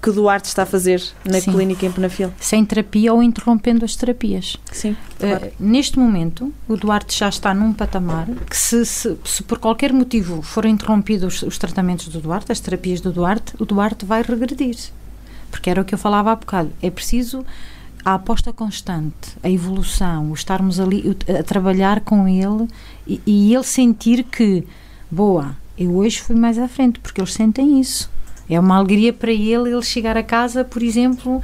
[0.03, 1.53] que o Duarte está a fazer na Sim.
[1.53, 2.30] clínica em Penafil?
[2.39, 4.57] Sem terapia ou interrompendo as terapias.
[4.70, 9.59] Sim, Uh, neste momento, o Duarte já está num patamar que, se, se- se por
[9.59, 14.20] qualquer motivo forem interrompidos os tratamentos do Duarte, as terapias do Duarte, o Duarte vai
[14.20, 14.76] regredir.
[15.51, 16.70] Porque era o que eu falava há bocado.
[16.82, 17.47] É preciso
[18.05, 22.69] a aposta constante, a evolução, o estarmos ali a trabalhar com ele
[23.07, 24.65] e, e ele sentir que,
[25.11, 28.11] boa, eu hoje fui mais à frente, porque eles sentem isso.
[28.49, 31.41] É uma alegria para ele ele chegar a casa, por exemplo,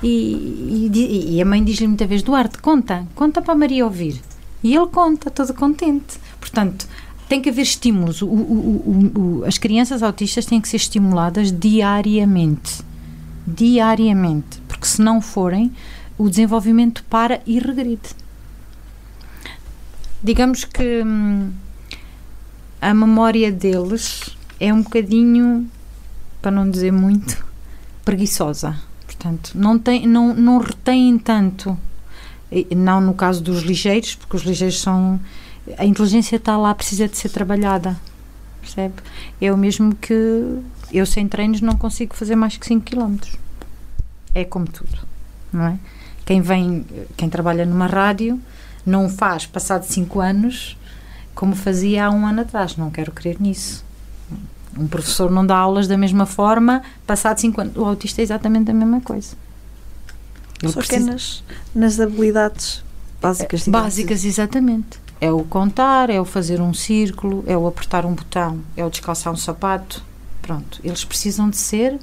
[0.00, 4.20] e, e e a mãe diz-lhe muitas vezes: Duarte, conta, conta para a Maria ouvir.
[4.62, 6.16] E ele conta, todo contente.
[6.38, 6.86] Portanto,
[7.28, 8.22] tem que haver estímulos.
[8.22, 12.82] O- o- o- as crianças autistas têm que ser estimuladas diariamente.
[13.44, 14.60] Diariamente.
[14.68, 15.72] Porque se não forem,
[16.16, 18.14] o desenvolvimento para e regride.
[20.22, 21.52] Digamos que hum,
[22.80, 25.68] a memória deles é um bocadinho,
[26.40, 27.44] para não dizer muito,
[28.04, 28.78] preguiçosa.
[29.06, 31.76] Portanto, não, tem, não, não retêm tanto.
[32.76, 35.18] Não no caso dos ligeiros, porque os ligeiros são.
[35.78, 37.98] A inteligência está lá, precisa de ser trabalhada.
[38.60, 38.94] Percebe?
[39.40, 40.58] É o mesmo que
[40.92, 43.16] eu, sem treinos, não consigo fazer mais que 5 km.
[44.34, 44.98] É como tudo,
[45.52, 45.78] não é?
[46.24, 46.84] Quem vem,
[47.16, 48.40] quem trabalha numa rádio,
[48.84, 50.76] não faz passado 5 anos
[51.34, 52.76] como fazia há um ano atrás.
[52.76, 53.84] Não quero crer nisso.
[54.78, 57.76] Um professor não dá aulas da mesma forma, passado 5 anos.
[57.76, 59.36] O autista é exatamente a mesma coisa.
[60.62, 61.44] Ele Só que é precisa- nas,
[61.74, 62.82] nas habilidades
[63.20, 63.64] básicas.
[63.64, 64.98] digamos Básicas, exatamente.
[65.20, 68.90] É o contar, é o fazer um círculo, é o apertar um botão, é o
[68.90, 70.02] descalçar um sapato.
[70.42, 71.98] Pronto, eles precisam de ser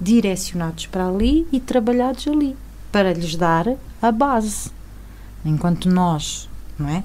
[0.00, 2.56] direcionados para ali e trabalhados ali,
[2.94, 3.66] para lhes dar
[4.00, 4.70] a base.
[5.44, 7.02] Enquanto nós, não é?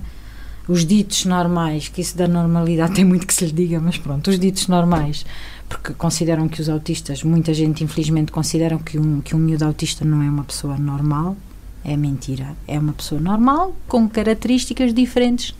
[0.68, 4.30] Os ditos normais, que isso da normalidade tem muito que se lhe diga, mas pronto,
[4.30, 5.26] os ditos normais,
[5.68, 10.06] porque consideram que os autistas, muita gente infelizmente consideram que um, que um miúdo autista
[10.06, 11.36] não é uma pessoa normal,
[11.84, 12.56] é mentira.
[12.68, 15.56] É uma pessoa normal com características diferentes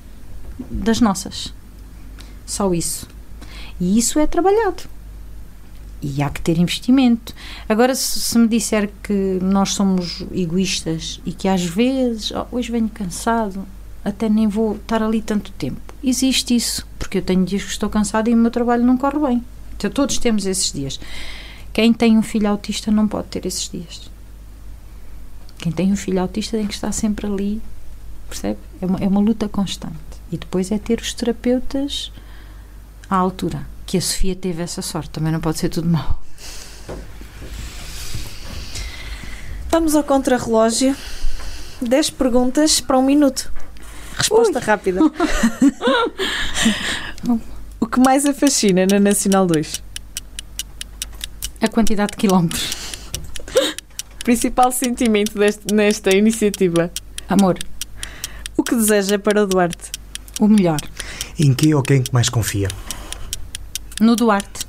[0.70, 1.52] das nossas.
[2.46, 3.08] Só isso.
[3.82, 4.84] E isso é trabalhado.
[6.02, 7.34] E há que ter investimento.
[7.68, 12.72] Agora, se, se me disser que nós somos egoístas e que às vezes, "Oh, hoje
[12.72, 13.66] venho cansado,
[14.04, 15.82] até nem vou estar ali tanto tempo.
[16.04, 19.20] Existe isso, porque eu tenho dias que estou cansada e o meu trabalho não corre
[19.20, 19.44] bem.
[19.76, 21.00] Então, todos temos esses dias.
[21.74, 24.10] Quem tem um filho autista não pode ter esses dias.
[25.58, 27.62] Quem tem um filho autista tem que estar sempre ali,
[28.28, 28.60] percebe?
[28.82, 29.96] É uma, é uma luta constante.
[30.32, 32.12] E depois é ter os terapeutas
[33.10, 33.68] à altura.
[33.90, 36.22] Que a Sofia teve essa sorte, também não pode ser tudo mau.
[39.72, 40.96] Vamos ao contrarrelógio.
[41.82, 43.52] 10 perguntas para um minuto.
[44.16, 45.00] Resposta rápida.
[47.82, 49.82] o que mais a fascina na Nacional 2?
[51.60, 52.70] A quantidade de quilómetros.
[54.24, 56.92] Principal sentimento deste- nesta iniciativa?
[57.28, 57.58] Amor,
[58.56, 59.92] O que deseja para o Duarte?
[60.40, 60.80] o melhor.
[61.40, 62.68] Em que ou quem que mais confia?
[64.00, 64.66] No Duarte,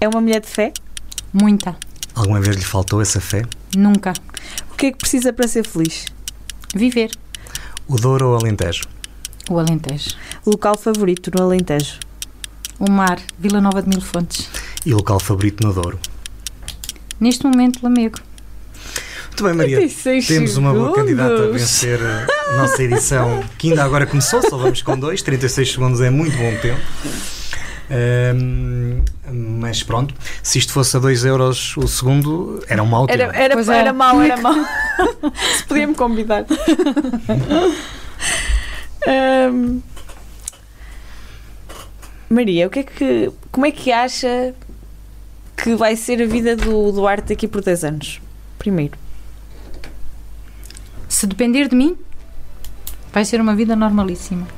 [0.00, 0.72] É uma mulher de fé?
[1.32, 1.76] muita.
[2.14, 3.42] Alguma vez lhe faltou essa fé?
[3.76, 4.12] Nunca.
[4.70, 6.04] O que é que precisa para ser feliz?
[6.74, 7.10] Viver.
[7.88, 8.84] O Douro ou o Alentejo?
[9.50, 10.10] O Alentejo.
[10.46, 11.98] Local favorito no Alentejo?
[12.78, 13.18] O mar.
[13.38, 14.48] Vila Nova de Mil Fontes.
[14.86, 15.98] E local favorito no Douro?
[17.18, 18.18] Neste momento, Lamego.
[19.28, 19.76] Muito bem, Maria.
[19.78, 21.02] 36 Temos uma boa segundos.
[21.02, 25.20] candidata a vencer a nossa edição, que ainda agora começou, só vamos com dois.
[25.22, 26.80] 36 segundos é muito bom tempo.
[27.90, 29.02] Ahm,
[29.58, 33.54] mas pronto, se isto fosse a 2 euros o segundo, era um mau Era, era,
[33.54, 33.78] Pois é.
[33.78, 34.54] era mau, era mau.
[35.56, 36.46] Se podia-me convidar.
[39.06, 39.80] Ahm,
[42.28, 44.54] Maria, o que é que, como é que acha
[45.56, 48.20] que vai ser a vida do Duarte daqui por 10 anos?
[48.58, 48.98] Primeiro.
[51.08, 51.96] Se depender de mim,
[53.12, 54.48] vai ser uma vida normalíssima.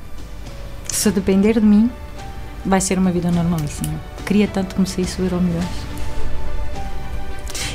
[0.89, 1.91] Se depender de mim,
[2.67, 3.95] vai ser uma vida normalíssima.
[4.25, 5.65] Queria tanto que me saísse o Euro Milhões.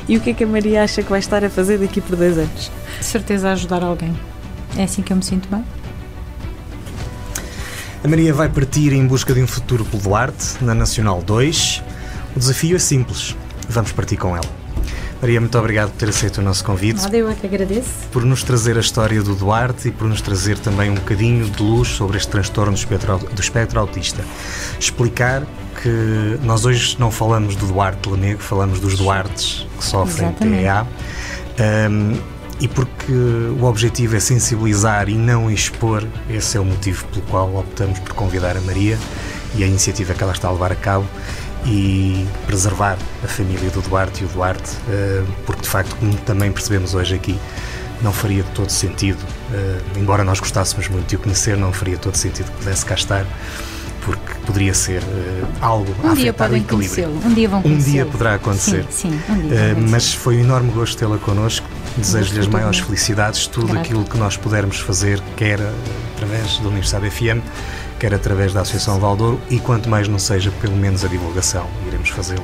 [0.07, 2.15] E o que é que a Maria acha que vai estar a fazer daqui por
[2.15, 2.71] 10 anos?
[2.99, 4.13] De certeza a ajudar alguém.
[4.75, 5.63] É assim que eu me sinto bem.
[8.03, 11.83] A Maria vai partir em busca de um futuro pelo Duarte, na Nacional 2.
[12.35, 13.35] O desafio é simples.
[13.69, 14.60] Vamos partir com ela.
[15.21, 16.99] Maria, muito obrigado por ter aceito o nosso convite.
[16.99, 18.07] Nada, eu é que agradeço.
[18.11, 21.61] por nos trazer a história do Duarte e por nos trazer também um bocadinho de
[21.61, 24.25] luz sobre este transtorno do espectro, do espectro autista.
[24.79, 25.45] Explicar
[25.79, 30.33] que nós hoje não falamos do Duarte Lamego, falamos dos Duartes que sofrem.
[30.33, 30.87] TEA.
[31.87, 32.17] Um,
[32.59, 37.55] e porque o objetivo é sensibilizar e não expor, esse é o motivo pelo qual
[37.55, 38.97] optamos por convidar a Maria
[39.55, 41.05] e a iniciativa que ela está a levar a cabo
[41.65, 46.51] e preservar a família do Duarte e o Duarte, eh, porque de facto, como também
[46.51, 47.37] percebemos hoje aqui,
[48.01, 49.19] não faria todo sentido,
[49.53, 52.95] eh, embora nós gostássemos muito de o conhecer, não faria todo sentido que pudesse cá
[52.95, 53.25] estar,
[54.03, 56.89] porque poderia ser uh, algo um a dia afetar o podem equilíbrio.
[56.89, 57.21] conhecê-lo.
[57.23, 57.91] Um dia vão Um conhecê-lo.
[57.91, 58.83] dia poderá acontecer.
[58.89, 59.75] Sim, sim, um dia.
[59.77, 61.67] Uh, mas foi um enorme gosto tê-la connosco.
[61.95, 63.81] Desejo-lhe as maiores felicidades, tudo Grata.
[63.81, 65.59] aquilo que nós pudermos fazer, quer
[66.15, 67.43] através da Universidade FM,
[68.01, 72.09] quer através da Associação Valdouro, e quanto mais não seja, pelo menos a divulgação, iremos
[72.09, 72.43] fazê-lo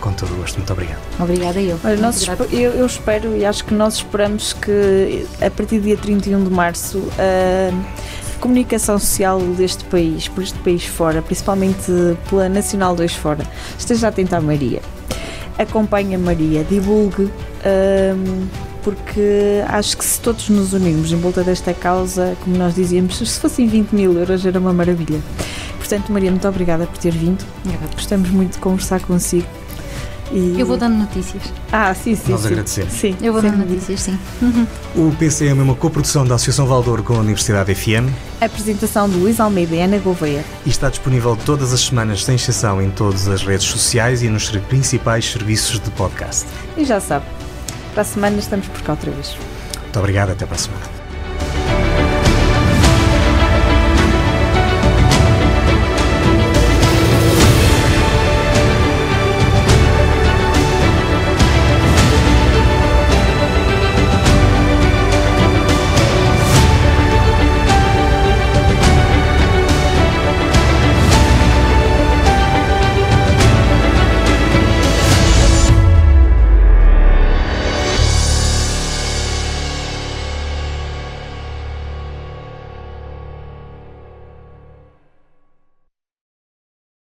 [0.00, 0.56] com todo o gosto.
[0.56, 0.98] Muito obrigado.
[1.20, 1.78] Obrigada eu.
[1.84, 5.96] Olha, nós eu, eu espero e acho que nós esperamos que a partir do dia
[5.96, 11.92] 31 de março a comunicação social deste país, por este país fora, principalmente
[12.28, 13.44] pela Nacional 2 fora,
[13.78, 14.82] esteja atenta à Maria.
[15.56, 18.48] Acompanhe a Maria, divulgue, hum,
[18.88, 23.38] porque acho que se todos nos unirmos em volta desta causa, como nós dizíamos, se
[23.38, 25.20] fossem 20 mil euros era uma maravilha.
[25.76, 27.44] Portanto, Maria, muito obrigada por ter vindo.
[27.64, 27.92] Obrigada.
[27.92, 29.46] Gostamos muito de conversar consigo.
[30.32, 30.58] E...
[30.58, 31.42] Eu vou dando notícias.
[31.70, 32.32] Ah, sim, sim.
[32.32, 32.46] Nós sim.
[32.46, 32.92] agradecemos.
[32.94, 34.18] Sim, Eu vou sem dando notícias, sim.
[34.96, 38.10] O PCM é uma coprodução da Associação Valdouro com a Universidade FM
[38.40, 40.44] Apresentação de Luís Almeida e Ana Gouveia.
[40.64, 44.48] e está disponível todas as semanas, sem exceção, em todas as redes sociais e nos
[44.50, 46.46] principais serviços de podcast.
[46.76, 47.24] E já sabe,
[47.88, 49.36] para a semana estamos por cá outra vez.
[49.82, 50.97] Muito obrigado, até para a semana.